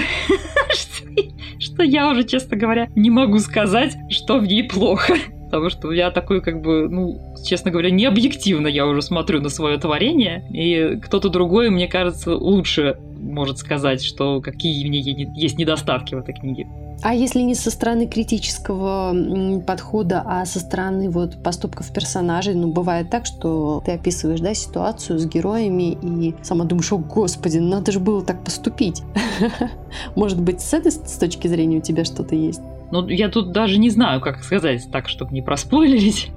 что 1.59 1.83
я 1.83 2.09
уже, 2.09 2.23
честно 2.23 2.57
говоря, 2.57 2.89
не 2.95 3.09
могу 3.09 3.39
сказать, 3.39 3.95
что 4.09 4.39
в 4.39 4.45
ней 4.45 4.63
плохо 4.63 5.15
потому 5.51 5.69
что 5.69 5.91
я 5.91 6.11
такой, 6.11 6.41
как 6.41 6.61
бы, 6.61 6.87
ну, 6.87 7.35
честно 7.43 7.71
говоря, 7.71 7.91
не 7.91 8.05
объективно 8.05 8.67
я 8.67 8.87
уже 8.87 9.01
смотрю 9.01 9.41
на 9.41 9.49
свое 9.49 9.77
творение, 9.77 10.45
и 10.49 10.97
кто-то 11.01 11.27
другой, 11.27 11.69
мне 11.69 11.89
кажется, 11.89 12.33
лучше 12.35 12.97
может 13.19 13.57
сказать, 13.57 14.01
что 14.01 14.39
какие 14.39 14.85
в 14.85 14.89
ней 14.89 15.01
есть 15.35 15.57
недостатки 15.57 16.15
в 16.15 16.19
этой 16.19 16.33
книге. 16.33 16.67
А 17.03 17.13
если 17.13 17.41
не 17.41 17.55
со 17.55 17.69
стороны 17.69 18.07
критического 18.07 19.61
подхода, 19.67 20.23
а 20.25 20.45
со 20.45 20.59
стороны 20.59 21.09
вот 21.09 21.43
поступков 21.43 21.91
персонажей, 21.91 22.53
ну 22.53 22.71
бывает 22.71 23.09
так, 23.09 23.25
что 23.25 23.81
ты 23.85 23.91
описываешь, 23.91 24.39
да, 24.39 24.53
ситуацию 24.53 25.19
с 25.19 25.25
героями 25.25 25.97
и 26.01 26.35
сама 26.43 26.63
думаешь, 26.63 26.91
о 26.93 26.97
господи, 26.97 27.57
надо 27.57 27.91
же 27.91 27.99
было 27.99 28.23
так 28.23 28.43
поступить. 28.43 29.03
Может 30.15 30.39
быть, 30.39 30.61
с 30.61 30.73
этой 30.73 30.91
с 30.91 31.17
точки 31.17 31.47
зрения 31.47 31.79
у 31.79 31.81
тебя 31.81 32.05
что-то 32.05 32.35
есть? 32.35 32.61
Ну, 32.91 33.07
я 33.07 33.29
тут 33.29 33.51
даже 33.51 33.77
не 33.77 33.89
знаю, 33.89 34.21
как 34.21 34.43
сказать 34.43 34.89
так, 34.91 35.07
чтобы 35.07 35.33
не 35.33 35.41
проспойлерить. 35.41 36.31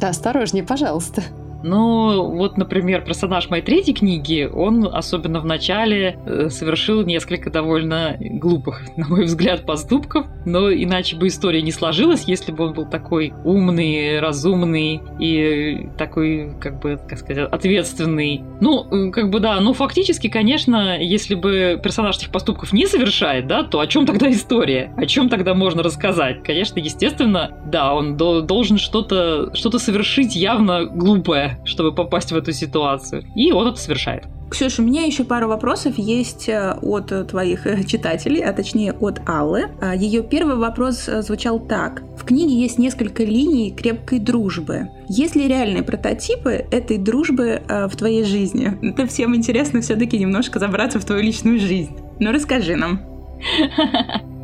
Да, 0.00 0.10
осторожнее, 0.10 0.64
пожалуйста. 0.64 1.22
Ну, 1.62 2.30
вот, 2.30 2.56
например, 2.56 3.02
персонаж 3.02 3.50
моей 3.50 3.62
третьей 3.62 3.94
книги, 3.94 4.48
он, 4.52 4.88
особенно 4.92 5.40
в 5.40 5.46
начале, 5.46 6.18
э, 6.26 6.48
совершил 6.50 7.04
несколько 7.04 7.50
довольно 7.50 8.16
глупых, 8.20 8.82
на 8.96 9.08
мой 9.08 9.24
взгляд, 9.24 9.64
поступков, 9.64 10.26
но 10.44 10.72
иначе 10.72 11.16
бы 11.16 11.28
история 11.28 11.62
не 11.62 11.72
сложилась, 11.72 12.24
если 12.24 12.52
бы 12.52 12.66
он 12.66 12.74
был 12.74 12.86
такой 12.86 13.32
умный, 13.44 14.20
разумный 14.20 15.00
и 15.18 15.88
такой, 15.98 16.52
как 16.60 16.80
бы, 16.80 16.98
как 17.08 17.18
сказать, 17.18 17.48
ответственный. 17.50 18.42
Ну, 18.60 18.86
э, 18.90 19.10
как 19.10 19.30
бы, 19.30 19.40
да, 19.40 19.60
ну, 19.60 19.72
фактически, 19.72 20.28
конечно, 20.28 20.98
если 21.00 21.34
бы 21.34 21.80
персонаж 21.82 22.16
этих 22.16 22.30
поступков 22.30 22.72
не 22.72 22.86
совершает, 22.86 23.46
да, 23.46 23.62
то 23.62 23.80
о 23.80 23.86
чем 23.86 24.06
тогда 24.06 24.30
история? 24.30 24.92
О 24.96 25.06
чем 25.06 25.28
тогда 25.28 25.54
можно 25.54 25.82
рассказать? 25.82 26.42
Конечно, 26.42 26.78
естественно, 26.78 27.50
да, 27.66 27.94
он 27.94 28.16
должен 28.16 28.78
что-то 28.78 29.54
что 29.54 29.76
совершить 29.78 30.34
явно 30.36 30.84
глупое, 30.84 31.45
чтобы 31.64 31.92
попасть 31.94 32.32
в 32.32 32.36
эту 32.36 32.52
ситуацию. 32.52 33.24
И 33.34 33.52
он 33.52 33.68
это 33.68 33.78
совершает. 33.78 34.24
Ксюша, 34.48 34.80
у 34.80 34.84
меня 34.84 35.02
еще 35.02 35.24
пару 35.24 35.48
вопросов 35.48 35.98
есть 35.98 36.48
э, 36.48 36.76
от 36.80 37.28
твоих 37.28 37.66
э, 37.66 37.82
читателей, 37.82 38.44
а 38.44 38.52
точнее 38.52 38.92
от 38.92 39.20
Аллы. 39.28 39.70
А, 39.80 39.94
Ее 39.94 40.22
первый 40.22 40.54
вопрос 40.54 41.08
э, 41.08 41.22
звучал 41.22 41.58
так. 41.58 42.02
В 42.16 42.24
книге 42.24 42.54
есть 42.54 42.78
несколько 42.78 43.24
линий 43.24 43.72
крепкой 43.72 44.20
дружбы. 44.20 44.88
Есть 45.08 45.34
ли 45.34 45.48
реальные 45.48 45.82
прототипы 45.82 46.64
этой 46.70 46.98
дружбы 46.98 47.62
в 47.68 47.96
твоей 47.96 48.24
жизни? 48.24 48.76
Это 48.82 49.06
всем 49.06 49.34
интересно 49.34 49.80
все-таки 49.80 50.18
немножко 50.18 50.58
забраться 50.58 51.00
в 51.00 51.04
твою 51.04 51.22
личную 51.22 51.58
жизнь. 51.58 51.96
Ну, 52.18 52.32
расскажи 52.32 52.76
нам. 52.76 53.00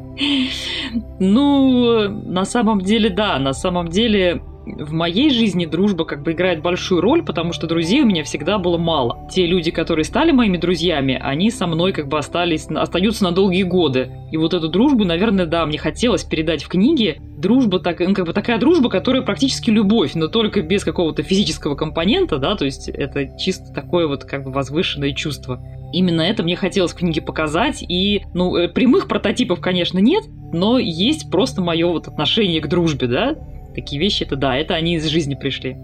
Ну, 1.18 2.08
на 2.08 2.44
самом 2.44 2.82
деле, 2.82 3.08
да, 3.08 3.38
на 3.38 3.54
самом 3.54 3.88
деле 3.88 4.42
в 4.64 4.92
моей 4.92 5.30
жизни 5.30 5.66
дружба 5.66 6.04
как 6.04 6.22
бы 6.22 6.32
играет 6.32 6.62
большую 6.62 7.00
роль, 7.00 7.24
потому 7.24 7.52
что 7.52 7.66
друзей 7.66 8.02
у 8.02 8.06
меня 8.06 8.24
всегда 8.24 8.58
было 8.58 8.78
мало. 8.78 9.28
Те 9.30 9.46
люди, 9.46 9.70
которые 9.70 10.04
стали 10.04 10.30
моими 10.32 10.56
друзьями, 10.56 11.18
они 11.20 11.50
со 11.50 11.66
мной 11.66 11.92
как 11.92 12.08
бы 12.08 12.18
остались, 12.18 12.66
остаются 12.66 13.24
на 13.24 13.32
долгие 13.32 13.64
годы. 13.64 14.10
И 14.30 14.36
вот 14.36 14.54
эту 14.54 14.68
дружбу, 14.68 15.04
наверное, 15.04 15.46
да, 15.46 15.66
мне 15.66 15.78
хотелось 15.78 16.24
передать 16.24 16.62
в 16.62 16.68
книге. 16.68 17.18
Дружба, 17.38 17.80
так, 17.80 18.00
ну, 18.00 18.14
как 18.14 18.26
бы 18.26 18.32
такая 18.32 18.58
дружба, 18.58 18.88
которая 18.88 19.22
практически 19.22 19.70
любовь, 19.70 20.14
но 20.14 20.28
только 20.28 20.62
без 20.62 20.84
какого-то 20.84 21.22
физического 21.22 21.74
компонента, 21.74 22.38
да, 22.38 22.54
то 22.54 22.64
есть 22.64 22.88
это 22.88 23.36
чисто 23.36 23.72
такое 23.72 24.06
вот 24.06 24.24
как 24.24 24.44
бы 24.44 24.52
возвышенное 24.52 25.12
чувство. 25.12 25.60
Именно 25.92 26.22
это 26.22 26.42
мне 26.42 26.56
хотелось 26.56 26.92
в 26.92 26.96
книге 26.96 27.20
показать. 27.20 27.84
И, 27.86 28.22
ну, 28.32 28.56
э, 28.56 28.68
прямых 28.68 29.08
прототипов, 29.08 29.60
конечно, 29.60 29.98
нет, 29.98 30.24
но 30.52 30.78
есть 30.78 31.30
просто 31.30 31.60
мое 31.60 31.86
вот 31.86 32.08
отношение 32.08 32.60
к 32.60 32.68
дружбе, 32.68 33.06
да? 33.06 33.36
Такие 33.74 34.00
вещи, 34.00 34.24
это 34.24 34.36
да, 34.36 34.56
это 34.56 34.74
они 34.74 34.96
из 34.96 35.06
жизни 35.06 35.34
пришли. 35.34 35.76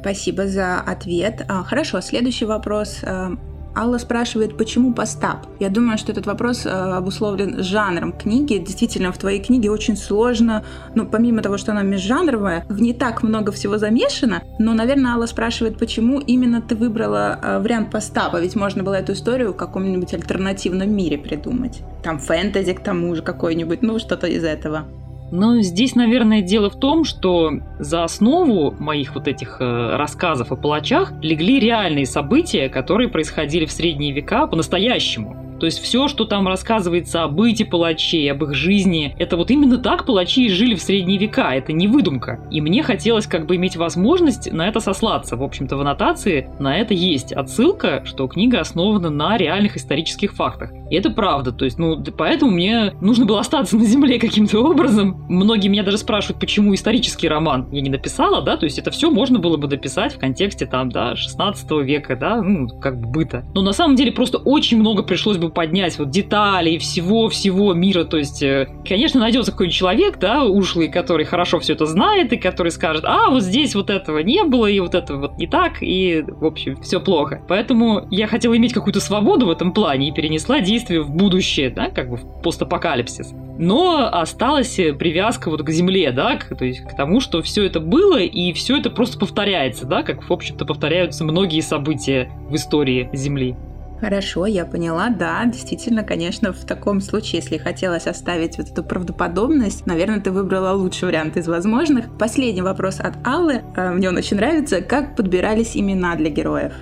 Спасибо 0.00 0.46
за 0.48 0.80
ответ. 0.80 1.44
А, 1.48 1.62
хорошо, 1.62 2.00
следующий 2.00 2.46
вопрос. 2.46 3.00
А, 3.04 3.32
Алла 3.74 3.98
спрашивает, 3.98 4.56
почему 4.56 4.92
постап? 4.92 5.46
Я 5.58 5.70
думаю, 5.70 5.96
что 5.96 6.12
этот 6.12 6.26
вопрос 6.26 6.66
э, 6.66 6.68
обусловлен 6.68 7.62
жанром 7.62 8.12
книги. 8.12 8.58
Действительно, 8.58 9.12
в 9.12 9.18
твоей 9.18 9.42
книге 9.42 9.70
очень 9.70 9.96
сложно, 9.96 10.62
ну, 10.94 11.06
помимо 11.06 11.40
того, 11.40 11.56
что 11.56 11.72
она 11.72 11.82
межжанровая, 11.82 12.66
в 12.68 12.82
не 12.82 12.92
так 12.92 13.22
много 13.22 13.50
всего 13.50 13.78
замешано, 13.78 14.42
но, 14.58 14.74
наверное, 14.74 15.12
Алла 15.12 15.26
спрашивает, 15.26 15.78
почему 15.78 16.20
именно 16.20 16.60
ты 16.60 16.76
выбрала 16.76 17.38
э, 17.42 17.58
вариант 17.60 17.90
постапа, 17.90 18.40
ведь 18.40 18.56
можно 18.56 18.82
было 18.82 18.94
эту 18.94 19.12
историю 19.12 19.54
в 19.54 19.56
каком-нибудь 19.56 20.12
альтернативном 20.12 20.94
мире 20.94 21.16
придумать. 21.16 21.80
Там 22.02 22.18
фэнтези 22.18 22.74
к 22.74 22.80
тому 22.80 23.14
же 23.14 23.22
какой-нибудь, 23.22 23.80
ну, 23.80 23.98
что-то 23.98 24.26
из 24.26 24.44
этого. 24.44 24.86
Но 25.32 25.62
здесь, 25.62 25.94
наверное, 25.94 26.42
дело 26.42 26.68
в 26.68 26.78
том, 26.78 27.04
что 27.04 27.52
за 27.78 28.04
основу 28.04 28.70
моих 28.78 29.14
вот 29.14 29.26
этих 29.26 29.56
э, 29.60 29.96
рассказов 29.96 30.52
о 30.52 30.56
палачах 30.56 31.14
легли 31.22 31.58
реальные 31.58 32.04
события, 32.04 32.68
которые 32.68 33.08
происходили 33.08 33.64
в 33.64 33.72
средние 33.72 34.12
века 34.12 34.46
по-настоящему. 34.46 35.41
То 35.62 35.66
есть 35.66 35.80
все, 35.80 36.08
что 36.08 36.24
там 36.24 36.48
рассказывается 36.48 37.22
о 37.22 37.28
быте 37.28 37.64
палачей, 37.64 38.28
об 38.32 38.42
их 38.42 38.52
жизни, 38.52 39.14
это 39.20 39.36
вот 39.36 39.52
именно 39.52 39.78
так 39.78 40.04
палачи 40.04 40.48
жили 40.48 40.74
в 40.74 40.82
средние 40.82 41.20
века, 41.20 41.54
это 41.54 41.72
не 41.72 41.86
выдумка. 41.86 42.40
И 42.50 42.60
мне 42.60 42.82
хотелось 42.82 43.28
как 43.28 43.46
бы 43.46 43.54
иметь 43.54 43.76
возможность 43.76 44.52
на 44.52 44.66
это 44.66 44.80
сослаться. 44.80 45.36
В 45.36 45.42
общем-то, 45.44 45.76
в 45.76 45.80
аннотации 45.80 46.50
на 46.58 46.76
это 46.76 46.94
есть 46.94 47.32
отсылка, 47.32 48.02
что 48.04 48.26
книга 48.26 48.58
основана 48.58 49.08
на 49.08 49.36
реальных 49.36 49.76
исторических 49.76 50.32
фактах. 50.32 50.72
И 50.90 50.96
это 50.96 51.10
правда. 51.10 51.52
То 51.52 51.64
есть, 51.64 51.78
ну, 51.78 52.02
поэтому 52.18 52.50
мне 52.50 52.92
нужно 53.00 53.24
было 53.24 53.38
остаться 53.38 53.76
на 53.76 53.84
земле 53.84 54.18
каким-то 54.18 54.58
образом. 54.58 55.24
Многие 55.28 55.68
меня 55.68 55.84
даже 55.84 55.98
спрашивают, 55.98 56.40
почему 56.40 56.74
исторический 56.74 57.28
роман 57.28 57.68
я 57.70 57.82
не 57.82 57.90
написала, 57.90 58.42
да, 58.42 58.56
то 58.56 58.64
есть 58.64 58.80
это 58.80 58.90
все 58.90 59.12
можно 59.12 59.38
было 59.38 59.56
бы 59.56 59.68
написать 59.68 60.12
в 60.12 60.18
контексте 60.18 60.66
там, 60.66 60.90
да, 60.90 61.14
16 61.14 61.70
века, 61.84 62.16
да, 62.16 62.42
ну, 62.42 62.66
как 62.80 63.00
бы 63.00 63.06
быта. 63.06 63.44
Но 63.54 63.62
на 63.62 63.72
самом 63.72 63.94
деле 63.94 64.10
просто 64.10 64.38
очень 64.38 64.80
много 64.80 65.04
пришлось 65.04 65.36
бы 65.36 65.51
поднять 65.54 65.98
вот 65.98 66.10
детали 66.10 66.78
всего-всего 66.78 67.74
мира. 67.74 68.04
То 68.04 68.18
есть, 68.18 68.42
э, 68.42 68.68
конечно, 68.86 69.20
найдется 69.20 69.52
какой-нибудь 69.52 69.76
человек, 69.76 70.18
да, 70.18 70.44
ушлый, 70.44 70.88
который 70.88 71.24
хорошо 71.24 71.60
все 71.60 71.74
это 71.74 71.86
знает 71.86 72.32
и 72.32 72.36
который 72.36 72.72
скажет, 72.72 73.04
а, 73.04 73.30
вот 73.30 73.42
здесь 73.42 73.74
вот 73.74 73.90
этого 73.90 74.18
не 74.18 74.44
было, 74.44 74.66
и 74.66 74.80
вот 74.80 74.94
это 74.94 75.16
вот 75.16 75.38
не 75.38 75.46
так, 75.46 75.82
и, 75.82 76.24
в 76.26 76.44
общем, 76.44 76.80
все 76.82 77.00
плохо. 77.00 77.42
Поэтому 77.48 78.06
я 78.10 78.26
хотела 78.26 78.56
иметь 78.56 78.72
какую-то 78.72 79.00
свободу 79.00 79.46
в 79.46 79.50
этом 79.50 79.72
плане 79.72 80.08
и 80.08 80.12
перенесла 80.12 80.60
действие 80.60 81.02
в 81.02 81.10
будущее, 81.10 81.70
да, 81.70 81.90
как 81.90 82.10
бы 82.10 82.16
в 82.16 82.42
постапокалипсис. 82.42 83.32
Но 83.58 84.08
осталась 84.10 84.74
привязка 84.74 85.50
вот 85.50 85.62
к 85.62 85.70
земле, 85.70 86.10
да, 86.12 86.36
к, 86.36 86.56
то 86.56 86.64
есть 86.64 86.80
к 86.80 86.96
тому, 86.96 87.20
что 87.20 87.42
все 87.42 87.64
это 87.64 87.80
было, 87.80 88.18
и 88.18 88.52
все 88.52 88.78
это 88.78 88.90
просто 88.90 89.18
повторяется, 89.18 89.86
да, 89.86 90.02
как, 90.02 90.28
в 90.28 90.32
общем-то, 90.32 90.64
повторяются 90.64 91.24
многие 91.24 91.60
события 91.60 92.30
в 92.48 92.54
истории 92.54 93.08
Земли. 93.12 93.56
Хорошо, 94.02 94.46
я 94.46 94.64
поняла. 94.64 95.10
Да, 95.10 95.44
действительно, 95.44 96.02
конечно, 96.02 96.52
в 96.52 96.64
таком 96.64 97.00
случае, 97.00 97.40
если 97.40 97.56
хотелось 97.56 98.08
оставить 98.08 98.58
вот 98.58 98.68
эту 98.68 98.82
правдоподобность, 98.82 99.86
наверное, 99.86 100.18
ты 100.18 100.32
выбрала 100.32 100.72
лучший 100.72 101.04
вариант 101.04 101.36
из 101.36 101.46
возможных. 101.46 102.06
Последний 102.18 102.62
вопрос 102.62 102.98
от 102.98 103.24
Аллы. 103.24 103.62
Э, 103.76 103.90
мне 103.92 104.08
он 104.08 104.16
очень 104.16 104.38
нравится. 104.38 104.80
Как 104.80 105.14
подбирались 105.14 105.76
имена 105.76 106.16
для 106.16 106.30
героев? 106.30 106.72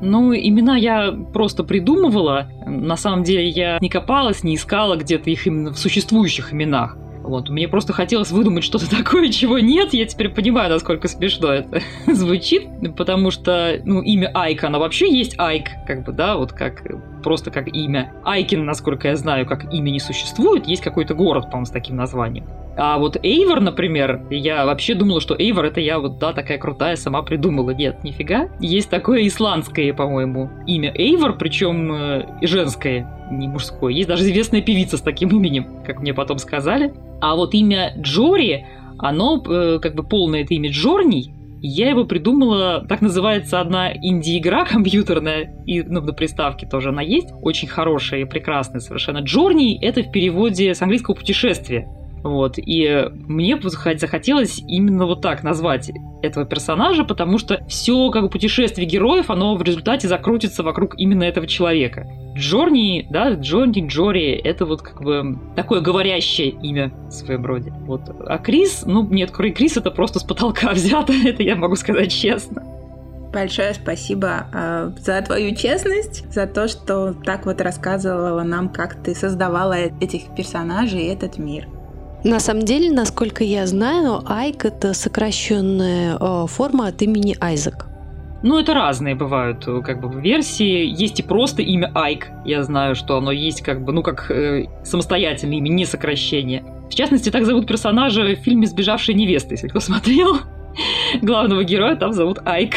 Ну, 0.00 0.32
имена 0.32 0.76
я 0.76 1.10
просто 1.10 1.64
придумывала. 1.64 2.46
На 2.64 2.96
самом 2.96 3.24
деле 3.24 3.48
я 3.48 3.78
не 3.80 3.88
копалась, 3.88 4.44
не 4.44 4.54
искала 4.54 4.94
где-то 4.94 5.28
их 5.28 5.48
именно 5.48 5.72
в 5.72 5.78
существующих 5.78 6.54
именах. 6.54 6.96
Вот, 7.22 7.48
мне 7.50 7.68
просто 7.68 7.92
хотелось 7.92 8.30
выдумать 8.30 8.64
что-то 8.64 8.88
такое, 8.96 9.30
чего 9.30 9.58
нет. 9.58 9.92
Я 9.92 10.06
теперь 10.06 10.30
понимаю, 10.30 10.70
насколько 10.70 11.08
смешно 11.08 11.52
это 11.52 11.82
звучит, 12.06 12.68
потому 12.96 13.30
что, 13.30 13.80
ну, 13.84 14.00
имя 14.02 14.30
Айк, 14.34 14.64
оно 14.64 14.80
вообще 14.80 15.12
есть 15.12 15.34
Айк, 15.38 15.68
как 15.86 16.04
бы, 16.04 16.12
да, 16.12 16.36
вот 16.36 16.52
как 16.52 16.82
просто 17.22 17.50
как 17.50 17.68
имя. 17.68 18.12
Айкин, 18.24 18.64
насколько 18.64 19.08
я 19.08 19.16
знаю, 19.16 19.46
как 19.46 19.72
имя 19.72 19.90
не 19.90 20.00
существует, 20.00 20.66
есть 20.66 20.82
какой-то 20.82 21.14
город, 21.14 21.44
по-моему, 21.44 21.66
с 21.66 21.70
таким 21.70 21.96
названием. 21.96 22.46
А 22.76 22.98
вот 22.98 23.18
Эйвор, 23.22 23.60
например, 23.60 24.22
я 24.30 24.64
вообще 24.64 24.94
думала, 24.94 25.20
что 25.20 25.34
Эйвор 25.36 25.66
это 25.66 25.80
я 25.80 25.98
вот, 25.98 26.18
да, 26.18 26.32
такая 26.32 26.58
крутая, 26.58 26.96
сама 26.96 27.22
придумала. 27.22 27.70
Нет, 27.70 28.02
нифига. 28.04 28.48
Есть 28.60 28.88
такое 28.90 29.26
исландское, 29.26 29.92
по-моему, 29.92 30.50
имя 30.66 30.92
Эйвор, 30.96 31.36
причем 31.36 31.92
э, 31.92 32.26
женское, 32.42 33.06
не 33.30 33.48
мужское. 33.48 33.92
Есть 33.92 34.08
даже 34.08 34.22
известная 34.22 34.62
певица 34.62 34.96
с 34.96 35.02
таким 35.02 35.28
именем, 35.30 35.66
как 35.84 36.00
мне 36.00 36.14
потом 36.14 36.38
сказали. 36.38 36.94
А 37.20 37.36
вот 37.36 37.54
имя 37.54 37.92
Джори, 37.98 38.66
оно 38.98 39.42
э, 39.46 39.78
как 39.80 39.94
бы 39.94 40.02
полное 40.02 40.42
это 40.42 40.54
имя 40.54 40.70
Джорний, 40.70 41.34
я 41.62 41.90
его 41.90 42.04
придумала, 42.04 42.84
так 42.88 43.00
называется 43.00 43.60
одна 43.60 43.92
инди-игра 43.92 44.64
компьютерная, 44.70 45.62
и 45.66 45.82
ну, 45.82 46.00
на 46.00 46.12
приставке 46.12 46.66
тоже 46.66 46.90
она 46.90 47.02
есть, 47.02 47.28
очень 47.42 47.68
хорошая 47.68 48.20
и 48.20 48.24
прекрасная 48.24 48.80
совершенно. 48.80 49.18
Джорни— 49.18 49.78
это 49.82 50.02
в 50.02 50.10
переводе 50.10 50.74
с 50.74 50.82
английского 50.82 51.14
«путешествие». 51.14 51.88
Вот, 52.22 52.54
и 52.58 53.08
мне 53.12 53.58
захотелось 53.60 54.62
именно 54.66 55.06
вот 55.06 55.22
так 55.22 55.42
назвать 55.42 55.90
этого 56.22 56.44
персонажа, 56.44 57.04
потому 57.04 57.38
что 57.38 57.64
все 57.66 58.10
как 58.10 58.22
бы 58.22 58.28
путешествие 58.28 58.86
героев, 58.86 59.30
оно 59.30 59.54
в 59.56 59.62
результате 59.62 60.06
закрутится 60.06 60.62
вокруг 60.62 60.98
именно 60.98 61.24
этого 61.24 61.46
человека. 61.46 62.06
Джорни, 62.36 63.06
да, 63.10 63.32
Джорни, 63.32 63.86
Джори, 63.86 64.32
это 64.32 64.66
вот 64.66 64.82
как 64.82 65.02
бы 65.02 65.38
такое 65.56 65.80
говорящее 65.80 66.50
имя 66.50 66.92
в 67.08 67.10
своем 67.10 67.44
роде. 67.44 67.72
Вот. 67.86 68.02
А 68.26 68.38
Крис, 68.38 68.84
ну 68.86 69.02
нет, 69.08 69.30
Крис 69.30 69.76
это 69.76 69.90
просто 69.90 70.18
с 70.18 70.22
потолка 70.22 70.70
взято, 70.72 71.12
это 71.12 71.42
я 71.42 71.56
могу 71.56 71.76
сказать 71.76 72.12
честно. 72.12 72.62
Большое 73.32 73.74
спасибо 73.74 74.46
э, 74.52 74.90
за 74.98 75.22
твою 75.22 75.54
честность, 75.54 76.30
за 76.32 76.48
то, 76.48 76.66
что 76.66 77.12
так 77.12 77.46
вот 77.46 77.60
рассказывала 77.60 78.42
нам, 78.42 78.68
как 78.68 79.00
ты 79.04 79.14
создавала 79.14 79.74
этих 79.74 80.34
персонажей 80.34 81.02
и 81.02 81.06
этот 81.06 81.38
мир. 81.38 81.68
На 82.24 82.38
самом 82.38 82.64
деле, 82.64 82.90
насколько 82.90 83.44
я 83.44 83.66
знаю, 83.66 84.22
Айк 84.26 84.64
это 84.66 84.92
сокращенная 84.92 86.18
э, 86.20 86.46
форма 86.48 86.88
от 86.88 87.00
имени 87.00 87.36
Айзек. 87.40 87.86
Ну, 88.42 88.58
это 88.58 88.74
разные 88.74 89.14
бывают 89.14 89.66
э, 89.66 89.80
как 89.82 90.00
бы 90.00 90.20
версии. 90.20 90.84
Есть 90.84 91.20
и 91.20 91.22
просто 91.22 91.62
имя 91.62 91.90
Айк. 91.94 92.28
Я 92.44 92.62
знаю, 92.62 92.94
что 92.94 93.16
оно 93.16 93.32
есть 93.32 93.62
как 93.62 93.84
бы, 93.84 93.92
ну, 93.92 94.02
как 94.02 94.30
э, 94.30 94.66
самостоятельное 94.84 95.58
имя, 95.58 95.68
не 95.68 95.86
сокращение. 95.86 96.62
В 96.90 96.94
частности, 96.94 97.30
так 97.30 97.46
зовут 97.46 97.66
персонажа 97.66 98.22
в 98.22 98.34
фильме 98.36 98.66
«Сбежавшая 98.66 99.16
невеста», 99.16 99.52
если 99.52 99.68
кто 99.68 99.80
смотрел. 99.80 100.38
Главного 101.22 101.64
героя 101.64 101.96
там 101.96 102.12
зовут 102.12 102.38
Айк. 102.44 102.76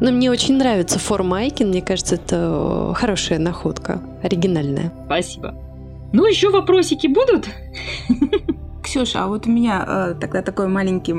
Но 0.00 0.10
мне 0.10 0.30
очень 0.30 0.56
нравится 0.56 0.98
форма 0.98 1.38
Айкин. 1.38 1.68
Мне 1.68 1.80
кажется, 1.80 2.16
это 2.16 2.92
хорошая 2.96 3.38
находка, 3.38 4.00
оригинальная. 4.22 4.92
Спасибо. 5.06 5.54
Ну, 6.12 6.26
еще 6.26 6.50
вопросики 6.50 7.06
будут? 7.06 7.48
Ксюша, 8.92 9.24
а 9.24 9.26
вот 9.26 9.46
у 9.46 9.50
меня 9.50 9.84
э, 9.86 10.14
тогда 10.20 10.42
такой 10.42 10.68
маленький, 10.68 11.14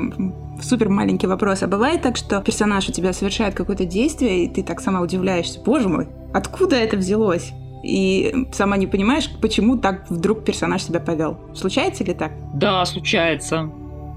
супер 0.62 0.88
маленький 0.90 1.26
вопрос. 1.26 1.64
А 1.64 1.66
бывает 1.66 2.02
так, 2.02 2.16
что 2.16 2.40
персонаж 2.40 2.88
у 2.88 2.92
тебя 2.92 3.12
совершает 3.12 3.56
какое-то 3.56 3.84
действие, 3.84 4.44
и 4.44 4.48
ты 4.48 4.62
так 4.62 4.80
сама 4.80 5.00
удивляешься, 5.00 5.60
боже 5.60 5.88
мой, 5.88 6.06
откуда 6.32 6.76
это 6.76 6.96
взялось? 6.96 7.52
И 7.82 8.46
сама 8.52 8.76
не 8.76 8.86
понимаешь, 8.86 9.28
почему 9.42 9.76
так 9.76 10.08
вдруг 10.08 10.44
персонаж 10.44 10.84
себя 10.84 11.00
повел. 11.00 11.36
Случается 11.52 12.04
ли 12.04 12.14
так? 12.14 12.30
Да, 12.54 12.84
случается. 12.84 13.68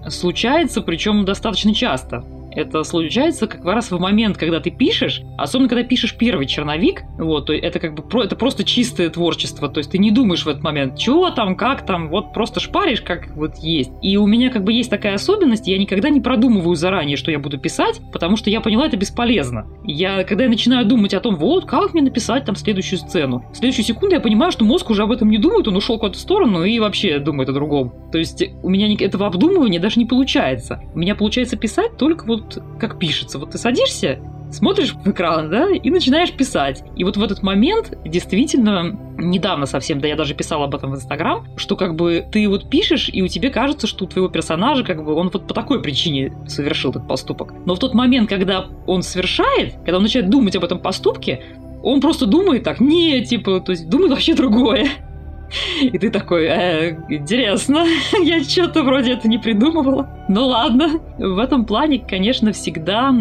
Случается, 0.08 0.82
причем 0.82 1.26
достаточно 1.26 1.74
часто. 1.74 2.24
Это 2.58 2.84
случается 2.84 3.46
как 3.46 3.64
раз 3.64 3.92
в 3.92 4.00
момент, 4.00 4.36
когда 4.36 4.60
ты 4.60 4.72
пишешь, 4.72 5.22
особенно 5.38 5.70
когда 5.70 5.84
пишешь 5.84 6.18
первый 6.18 6.48
черновик, 6.48 7.04
вот, 7.20 7.46
то 7.46 7.54
это 7.54 7.80
как 7.80 7.94
бы 7.94 8.24
это 8.24 8.36
просто 8.36 8.64
чистое 8.64 9.12
творчество, 9.12 9.70
то 9.70 9.78
есть 9.78 9.92
ты 9.92 10.00
не 10.00 10.10
думаешь 10.10 10.44
в 10.44 10.48
этот 10.50 10.64
момент, 10.64 10.98
чего 10.98 11.30
там, 11.30 11.56
как 11.56 11.86
там, 11.86 12.10
вот 12.10 12.34
просто 12.34 12.60
шпаришь, 12.60 13.02
как 13.02 13.28
вот 13.36 13.58
есть. 13.58 13.92
И 14.02 14.18
у 14.18 14.26
меня 14.26 14.50
как 14.50 14.64
бы 14.64 14.74
есть 14.74 14.90
такая 14.90 15.14
особенность, 15.14 15.68
я 15.68 15.78
никогда 15.78 16.10
не 16.10 16.20
продумываю 16.20 16.76
заранее, 16.76 17.16
что 17.16 17.30
я 17.30 17.38
буду 17.38 17.60
писать, 17.60 18.02
потому 18.12 18.38
что 18.38 18.50
я 18.50 18.60
поняла, 18.60 18.88
это 18.88 18.98
бесполезно. 18.98 19.68
Я, 19.84 20.24
когда 20.24 20.46
я 20.46 20.50
начинаю 20.50 20.84
думать 20.84 21.14
о 21.14 21.20
том, 21.20 21.36
вот, 21.36 21.66
как 21.66 21.94
мне 21.94 22.02
написать 22.02 22.46
там 22.46 22.56
следующую 22.56 22.98
сцену, 22.98 23.46
в 23.54 23.56
следующую 23.56 23.86
секунду 23.86 24.16
я 24.16 24.20
понимаю, 24.20 24.52
что 24.52 24.66
мозг 24.66 24.90
уже 24.90 25.04
об 25.04 25.12
этом 25.12 25.30
не 25.30 25.38
думает, 25.38 25.68
он 25.68 25.76
ушел 25.76 26.00
куда-то 26.00 26.18
в 26.18 26.22
сторону 26.22 26.64
и 26.64 26.80
вообще 26.80 27.20
думает 27.20 27.50
о 27.50 27.54
другом. 27.54 27.94
То 28.12 28.18
есть 28.18 28.44
у 28.64 28.70
меня 28.70 28.88
этого 29.00 29.28
обдумывания 29.28 29.80
даже 29.80 30.00
не 30.00 30.08
получается. 30.08 30.82
У 30.96 30.98
меня 30.98 31.14
получается 31.14 31.56
писать 31.56 31.98
только 31.98 32.26
вот 32.26 32.47
как 32.80 33.00
пишется. 33.00 33.40
Вот 33.40 33.52
ты 33.52 33.58
садишься, 33.58 34.20
смотришь 34.52 34.94
в 34.94 35.10
экран, 35.10 35.50
да, 35.50 35.70
и 35.72 35.90
начинаешь 35.90 36.32
писать. 36.32 36.84
И 36.96 37.04
вот 37.04 37.18
в 37.18 37.24
этот 37.24 37.44
момент 37.44 37.98
действительно 38.06 38.98
недавно 39.18 39.66
совсем, 39.66 40.00
да 40.00 40.08
я 40.08 40.16
даже 40.16 40.36
писала 40.36 40.66
об 40.66 40.76
этом 40.76 40.92
в 40.92 40.96
Инстаграм, 40.96 41.46
что 41.58 41.76
как 41.76 41.96
бы 41.96 42.26
ты 42.32 42.48
вот 42.48 42.70
пишешь, 42.70 43.10
и 43.12 43.22
у 43.22 43.28
тебя 43.28 43.50
кажется, 43.50 43.88
что 43.88 44.06
у 44.06 44.08
твоего 44.08 44.30
персонажа 44.30 44.84
как 44.84 45.04
бы 45.04 45.14
он 45.14 45.30
вот 45.34 45.48
по 45.48 45.54
такой 45.54 45.82
причине 45.82 46.34
совершил 46.48 46.92
этот 46.92 47.08
поступок. 47.08 47.54
Но 47.66 47.76
в 47.76 47.80
тот 47.80 47.94
момент, 47.94 48.30
когда 48.30 48.68
он 48.86 49.02
совершает, 49.02 49.74
когда 49.78 49.98
он 49.98 50.04
начинает 50.04 50.30
думать 50.30 50.56
об 50.56 50.64
этом 50.64 50.80
поступке, 50.80 51.44
Он 51.84 52.02
просто 52.02 52.26
думает 52.26 52.64
так, 52.64 52.80
не, 52.80 53.24
типа, 53.24 53.60
то 53.60 53.72
есть 53.72 53.88
думает 53.88 54.12
вообще 54.12 54.34
другое. 54.34 54.90
И 55.82 55.98
ты 55.98 56.10
такой, 56.10 56.46
э, 56.46 56.98
интересно, 57.10 57.86
я 58.24 58.44
что-то 58.44 58.84
вроде 58.84 59.14
это 59.14 59.28
не 59.28 59.38
придумывала. 59.38 60.10
Ну 60.28 60.46
ладно. 60.48 61.00
В 61.18 61.40
этом 61.40 61.66
плане, 61.66 62.00
конечно, 62.00 62.52
всегда 62.52 63.14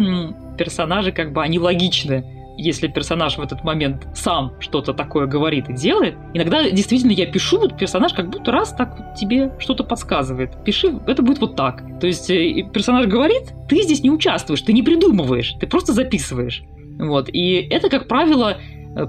персонажи 0.57 1.11
как 1.11 1.33
бы 1.33 1.41
они 1.41 1.59
логичны 1.59 2.25
если 2.57 2.87
персонаж 2.87 3.37
в 3.37 3.41
этот 3.41 3.63
момент 3.63 4.07
сам 4.15 4.53
что-то 4.59 4.93
такое 4.93 5.27
говорит 5.27 5.69
и 5.69 5.73
делает, 5.73 6.15
иногда 6.33 6.69
действительно 6.69 7.11
я 7.11 7.27
пишу, 7.27 7.59
вот 7.59 7.77
персонаж 7.77 8.13
как 8.13 8.29
будто 8.29 8.51
раз 8.51 8.73
так 8.73 8.97
вот 8.97 9.15
тебе 9.15 9.53
что-то 9.59 9.83
подсказывает. 9.83 10.63
Пиши, 10.65 10.99
это 11.05 11.21
будет 11.21 11.39
вот 11.39 11.55
так. 11.55 11.83
То 11.99 12.07
есть 12.07 12.29
э, 12.29 12.63
персонаж 12.73 13.05
говорит, 13.05 13.53
ты 13.69 13.81
здесь 13.83 14.03
не 14.03 14.09
участвуешь, 14.09 14.61
ты 14.61 14.73
не 14.73 14.81
придумываешь, 14.81 15.55
ты 15.59 15.67
просто 15.67 15.93
записываешь. 15.93 16.63
Вот. 16.99 17.29
И 17.31 17.67
это, 17.69 17.89
как 17.89 18.07
правило, 18.07 18.57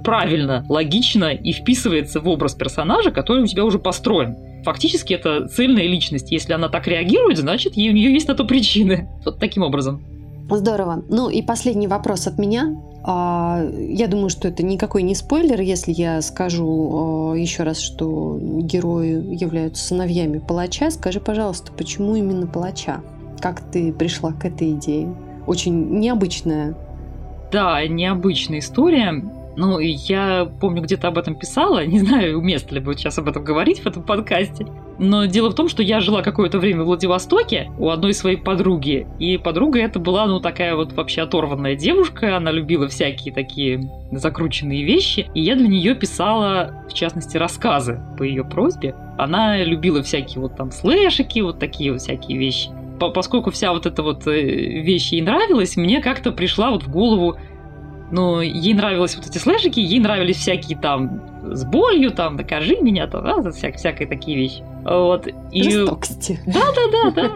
правильно, 0.04 0.64
логично 0.68 1.32
и 1.32 1.52
вписывается 1.52 2.20
в 2.20 2.28
образ 2.28 2.54
персонажа, 2.54 3.10
который 3.10 3.42
у 3.42 3.46
тебя 3.46 3.64
уже 3.64 3.78
построен. 3.78 4.36
Фактически 4.64 5.14
это 5.14 5.48
цельная 5.48 5.86
личность. 5.86 6.30
Если 6.30 6.52
она 6.52 6.68
так 6.68 6.86
реагирует, 6.86 7.38
значит, 7.38 7.76
у 7.76 7.80
нее 7.80 8.12
есть 8.12 8.28
на 8.28 8.34
то 8.34 8.44
причины. 8.44 9.08
Вот 9.24 9.38
таким 9.38 9.62
образом. 9.62 10.02
Здорово. 10.50 11.04
Ну 11.08 11.28
и 11.28 11.42
последний 11.42 11.86
вопрос 11.86 12.26
от 12.26 12.38
меня. 12.38 12.74
А, 13.04 13.62
я 13.78 14.08
думаю, 14.08 14.30
что 14.30 14.48
это 14.48 14.62
никакой 14.62 15.02
не 15.02 15.14
спойлер, 15.14 15.60
если 15.60 15.92
я 15.92 16.20
скажу 16.22 17.32
а, 17.32 17.34
еще 17.34 17.62
раз, 17.62 17.80
что 17.80 18.38
герои 18.40 19.34
являются 19.34 19.84
сыновьями 19.84 20.38
палача. 20.38 20.90
Скажи, 20.90 21.20
пожалуйста, 21.20 21.72
почему 21.72 22.16
именно 22.16 22.46
палача? 22.46 23.02
Как 23.40 23.60
ты 23.70 23.92
пришла 23.92 24.32
к 24.32 24.44
этой 24.44 24.72
идее? 24.72 25.14
Очень 25.46 26.00
необычная. 26.00 26.74
Да, 27.52 27.86
необычная 27.86 28.58
история. 28.58 29.22
Ну, 29.58 29.80
я 29.80 30.48
помню, 30.60 30.82
где-то 30.82 31.08
об 31.08 31.18
этом 31.18 31.34
писала. 31.34 31.84
Не 31.84 31.98
знаю, 31.98 32.38
уместно 32.38 32.76
ли 32.76 32.80
будет 32.80 33.00
сейчас 33.00 33.18
об 33.18 33.28
этом 33.28 33.42
говорить 33.42 33.80
в 33.80 33.86
этом 33.86 34.04
подкасте. 34.04 34.68
Но 35.00 35.24
дело 35.24 35.50
в 35.50 35.56
том, 35.56 35.68
что 35.68 35.82
я 35.82 35.98
жила 35.98 36.22
какое-то 36.22 36.60
время 36.60 36.84
в 36.84 36.86
Владивостоке 36.86 37.68
у 37.76 37.88
одной 37.88 38.14
своей 38.14 38.36
подруги. 38.36 39.08
И 39.18 39.36
подруга 39.36 39.80
это 39.80 39.98
была, 39.98 40.26
ну, 40.26 40.38
такая 40.38 40.76
вот 40.76 40.92
вообще 40.92 41.22
оторванная 41.22 41.74
девушка. 41.74 42.36
Она 42.36 42.52
любила 42.52 42.86
всякие 42.86 43.34
такие 43.34 43.90
закрученные 44.12 44.84
вещи. 44.84 45.28
И 45.34 45.40
я 45.40 45.56
для 45.56 45.66
нее 45.66 45.96
писала, 45.96 46.84
в 46.88 46.94
частности, 46.94 47.36
рассказы 47.36 48.00
по 48.16 48.22
ее 48.22 48.44
просьбе. 48.44 48.94
Она 49.18 49.60
любила 49.64 50.04
всякие 50.04 50.40
вот 50.40 50.56
там 50.56 50.70
слэшики, 50.70 51.40
вот 51.40 51.58
такие 51.58 51.90
вот 51.90 52.00
всякие 52.00 52.38
вещи. 52.38 52.70
Поскольку 52.98 53.50
вся 53.50 53.72
вот 53.72 53.86
эта 53.86 54.02
вот 54.02 54.26
э, 54.26 54.40
вещь 54.40 55.12
ей 55.12 55.22
нравилась, 55.22 55.76
мне 55.76 56.00
как-то 56.00 56.32
пришла 56.32 56.70
вот 56.70 56.84
в 56.84 56.90
голову 56.90 57.36
но 58.10 58.42
ей 58.42 58.74
нравились 58.74 59.16
вот 59.16 59.26
эти 59.26 59.38
слэшики, 59.38 59.80
ей 59.80 60.00
нравились 60.00 60.36
всякие 60.36 60.78
там 60.78 61.20
с 61.42 61.64
болью, 61.64 62.10
там, 62.10 62.36
докажи 62.36 62.76
меня, 62.80 63.06
там, 63.06 63.24
да, 63.24 63.50
вся, 63.50 63.72
всякие 63.72 64.08
такие 64.08 64.36
вещи. 64.36 64.62
Вот. 64.84 65.28
И... 65.52 65.62
Жестокости. 65.62 66.40
Да-да-да-да. 66.46 67.32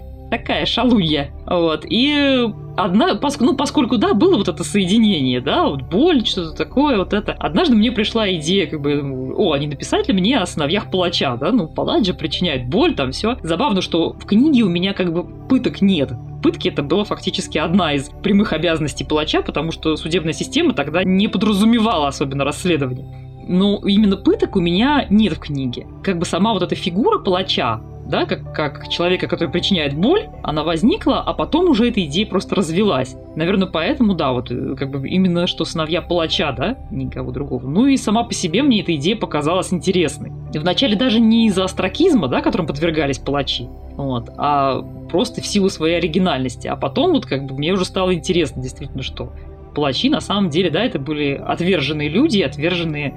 Такая 0.30 0.66
шалунья. 0.66 1.30
Вот. 1.46 1.84
И 1.88 2.46
одна, 2.76 3.14
пос, 3.14 3.38
ну, 3.40 3.54
поскольку, 3.54 3.96
да, 3.96 4.14
было 4.14 4.36
вот 4.36 4.48
это 4.48 4.64
соединение, 4.64 5.40
да, 5.40 5.66
вот 5.66 5.82
боль, 5.82 6.26
что-то 6.26 6.56
такое, 6.56 6.98
вот 6.98 7.12
это. 7.12 7.32
Однажды 7.38 7.76
мне 7.76 7.92
пришла 7.92 8.30
идея, 8.34 8.66
как 8.66 8.80
бы, 8.80 9.34
о, 9.36 9.52
они 9.52 9.66
написали 9.68 10.12
мне 10.12 10.38
о 10.38 10.46
сыновьях 10.46 10.90
палача, 10.90 11.36
да, 11.36 11.52
ну, 11.52 11.68
палач 11.68 12.06
же 12.06 12.14
причиняет 12.14 12.68
боль, 12.68 12.94
там 12.94 13.12
все. 13.12 13.38
Забавно, 13.42 13.80
что 13.80 14.12
в 14.12 14.26
книге 14.26 14.62
у 14.62 14.68
меня 14.68 14.92
как 14.94 15.12
бы 15.12 15.24
пыток 15.48 15.80
нет 15.80 16.12
пытки 16.46 16.68
это 16.68 16.84
была 16.84 17.02
фактически 17.02 17.58
одна 17.58 17.94
из 17.94 18.08
прямых 18.22 18.52
обязанностей 18.52 19.04
палача, 19.04 19.42
потому 19.42 19.72
что 19.72 19.96
судебная 19.96 20.32
система 20.32 20.74
тогда 20.74 21.02
не 21.02 21.26
подразумевала 21.26 22.06
особенно 22.06 22.44
расследование. 22.44 23.04
Но 23.48 23.80
именно 23.84 24.16
пыток 24.16 24.54
у 24.54 24.60
меня 24.60 25.06
нет 25.10 25.32
в 25.32 25.40
книге. 25.40 25.88
Как 26.04 26.18
бы 26.18 26.24
сама 26.24 26.52
вот 26.52 26.62
эта 26.62 26.76
фигура 26.76 27.18
палача, 27.18 27.80
да, 28.08 28.24
как, 28.24 28.54
как 28.54 28.88
человека, 28.88 29.26
который 29.26 29.50
причиняет 29.50 29.94
боль, 29.94 30.28
она 30.42 30.62
возникла, 30.62 31.20
а 31.20 31.32
потом 31.34 31.68
уже 31.68 31.88
эта 31.88 32.04
идея 32.04 32.26
просто 32.26 32.54
развелась. 32.54 33.16
Наверное, 33.34 33.66
поэтому, 33.66 34.14
да, 34.14 34.32
вот 34.32 34.50
э, 34.50 34.76
как 34.76 34.90
бы 34.90 35.08
именно 35.08 35.46
что 35.46 35.64
сыновья 35.64 36.02
палача, 36.02 36.52
да, 36.52 36.78
никого 36.90 37.32
другого. 37.32 37.66
Ну 37.66 37.86
и 37.86 37.96
сама 37.96 38.24
по 38.24 38.32
себе 38.32 38.62
мне 38.62 38.80
эта 38.80 38.94
идея 38.96 39.16
показалась 39.16 39.72
интересной. 39.72 40.32
И 40.54 40.58
вначале 40.58 40.96
даже 40.96 41.20
не 41.20 41.48
из-за 41.48 41.64
астракизма, 41.64 42.28
да, 42.28 42.40
которым 42.40 42.66
подвергались 42.66 43.18
палачи, 43.18 43.68
вот, 43.96 44.30
а 44.36 44.82
просто 45.10 45.40
в 45.40 45.46
силу 45.46 45.68
своей 45.68 45.96
оригинальности. 45.98 46.68
А 46.68 46.76
потом 46.76 47.12
вот 47.12 47.26
как 47.26 47.44
бы 47.44 47.54
мне 47.54 47.72
уже 47.72 47.84
стало 47.84 48.14
интересно 48.14 48.62
действительно, 48.62 49.02
что 49.02 49.32
палачи 49.74 50.08
на 50.08 50.20
самом 50.20 50.50
деле, 50.50 50.70
да, 50.70 50.84
это 50.84 50.98
были 50.98 51.32
отверженные 51.32 52.08
люди, 52.08 52.40
отверженные, 52.40 53.14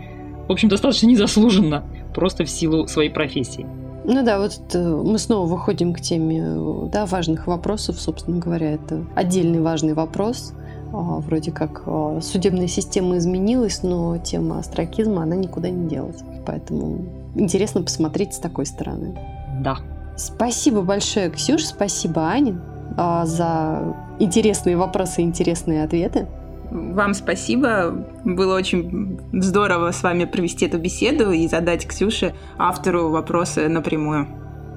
в 0.47 0.51
общем, 0.51 0.67
достаточно 0.67 1.07
незаслуженно, 1.07 1.83
просто 2.13 2.43
в 2.43 2.49
силу 2.49 2.87
своей 2.87 3.09
профессии. 3.09 3.65
Ну 4.11 4.23
да, 4.23 4.39
вот 4.39 4.59
э, 4.73 4.79
мы 4.79 5.19
снова 5.19 5.45
выходим 5.45 5.93
к 5.93 6.01
теме 6.01 6.43
да, 6.91 7.05
важных 7.05 7.45
вопросов, 7.45 8.01
собственно 8.01 8.39
говоря, 8.39 8.71
это 8.71 9.05
отдельный 9.15 9.61
важный 9.61 9.93
вопрос. 9.93 10.53
А, 10.91 11.19
вроде 11.19 11.51
как 11.51 11.83
а, 11.85 12.19
судебная 12.19 12.65
система 12.65 13.17
изменилась, 13.17 13.83
но 13.83 14.17
тема 14.17 14.57
астракизма, 14.57 15.21
она 15.21 15.35
никуда 15.35 15.69
не 15.69 15.87
делась. 15.87 16.23
Поэтому 16.47 17.05
интересно 17.35 17.83
посмотреть 17.83 18.33
с 18.33 18.39
такой 18.39 18.65
стороны. 18.65 19.15
Да. 19.61 19.77
Спасибо 20.17 20.81
большое, 20.81 21.29
Ксюш, 21.29 21.65
спасибо, 21.65 22.23
Аня, 22.23 22.59
а, 22.97 23.27
за 23.27 23.95
интересные 24.17 24.75
вопросы 24.75 25.21
и 25.21 25.23
интересные 25.23 25.83
ответы. 25.83 26.27
Вам 26.71 27.13
спасибо. 27.13 27.91
Было 28.23 28.55
очень 28.55 29.19
здорово 29.33 29.91
с 29.91 30.03
вами 30.03 30.25
провести 30.25 30.65
эту 30.65 30.77
беседу 30.77 31.31
и 31.31 31.47
задать 31.47 31.87
Ксюше, 31.87 32.35
автору, 32.57 33.09
вопросы 33.09 33.67
напрямую. 33.69 34.27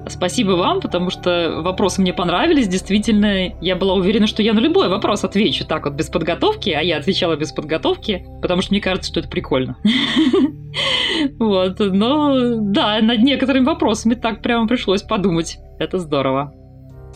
Спасибо 0.07 0.51
вам, 0.51 0.81
потому 0.81 1.09
что 1.09 1.61
вопросы 1.63 2.01
мне 2.01 2.13
понравились. 2.13 2.67
Действительно, 2.67 3.53
я 3.61 3.75
была 3.75 3.93
уверена, 3.93 4.27
что 4.27 4.43
я 4.43 4.53
на 4.53 4.59
любой 4.59 4.89
вопрос 4.89 5.23
отвечу 5.23 5.65
так 5.65 5.85
вот 5.85 5.93
без 5.93 6.09
подготовки, 6.09 6.71
а 6.71 6.81
я 6.81 6.97
отвечала 6.97 7.35
без 7.35 7.51
подготовки, 7.53 8.25
потому 8.41 8.61
что 8.61 8.73
мне 8.73 8.81
кажется, 8.81 9.09
что 9.09 9.19
это 9.19 9.29
прикольно. 9.29 9.77
Вот, 11.37 11.79
но 11.79 12.55
да, 12.57 12.99
над 12.99 13.19
некоторыми 13.19 13.65
вопросами 13.65 14.15
так 14.15 14.41
прямо 14.41 14.67
пришлось 14.67 15.03
подумать. 15.03 15.59
Это 15.79 15.99
здорово. 15.99 16.53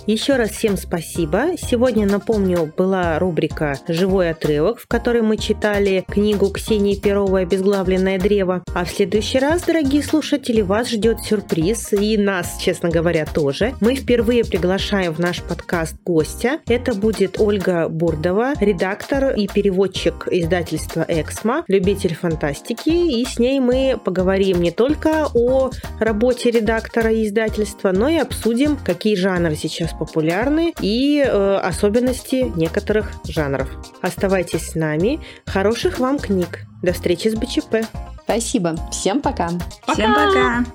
Еще 0.07 0.37
раз 0.37 0.51
всем 0.51 0.77
спасибо. 0.77 1.57
Сегодня, 1.57 2.05
напомню, 2.07 2.71
была 2.77 3.19
рубрика 3.19 3.77
«Живой 3.89 4.29
отрывок», 4.29 4.79
в 4.79 4.87
которой 4.87 5.21
мы 5.21 5.35
читали 5.35 6.05
книгу 6.07 6.49
Ксении 6.49 6.95
Перовой 6.95 7.41
«Обезглавленное 7.41 8.17
древо». 8.17 8.63
А 8.73 8.85
в 8.85 8.89
следующий 8.89 9.39
раз, 9.39 9.63
дорогие 9.63 10.01
слушатели, 10.01 10.61
вас 10.61 10.91
ждет 10.91 11.19
сюрприз, 11.19 11.91
и 11.91 12.17
нас, 12.17 12.57
честно 12.61 12.87
говоря, 12.87 13.25
тоже. 13.25 13.73
Мы 13.81 13.95
впервые 13.95 14.45
приглашаем 14.45 15.13
в 15.13 15.19
наш 15.19 15.43
подкаст 15.43 15.97
гостя. 16.05 16.61
Это 16.69 16.95
будет 16.95 17.41
Ольга 17.41 17.89
Бурдова, 17.89 18.53
редактор 18.61 19.35
и 19.35 19.45
переводчик 19.49 20.29
издательства 20.31 21.03
«Эксмо», 21.05 21.65
любитель 21.67 22.15
фантастики, 22.15 23.19
и 23.19 23.25
с 23.25 23.39
ней 23.39 23.59
мы 23.59 23.99
поговорим 24.01 24.61
не 24.61 24.71
только 24.71 25.27
о 25.33 25.69
работе 25.99 26.49
редактора 26.49 27.11
и 27.11 27.27
издательства, 27.27 27.91
но 27.91 28.07
и 28.07 28.15
обсудим, 28.15 28.77
какие 28.85 29.15
жанры 29.17 29.55
сейчас 29.55 29.96
популярны 29.97 30.73
и 30.81 31.23
э, 31.25 31.57
особенности 31.57 32.51
некоторых 32.55 33.12
жанров. 33.25 33.69
Оставайтесь 34.01 34.71
с 34.71 34.75
нами. 34.75 35.19
Хороших 35.45 35.99
вам 35.99 36.19
книг. 36.19 36.62
До 36.81 36.93
встречи 36.93 37.27
с 37.27 37.36
БЧП. 37.36 37.88
Спасибо. 38.23 38.75
Всем 38.91 39.21
пока. 39.21 39.49
пока. 39.86 39.93
Всем 39.93 40.13
пока. 40.13 40.65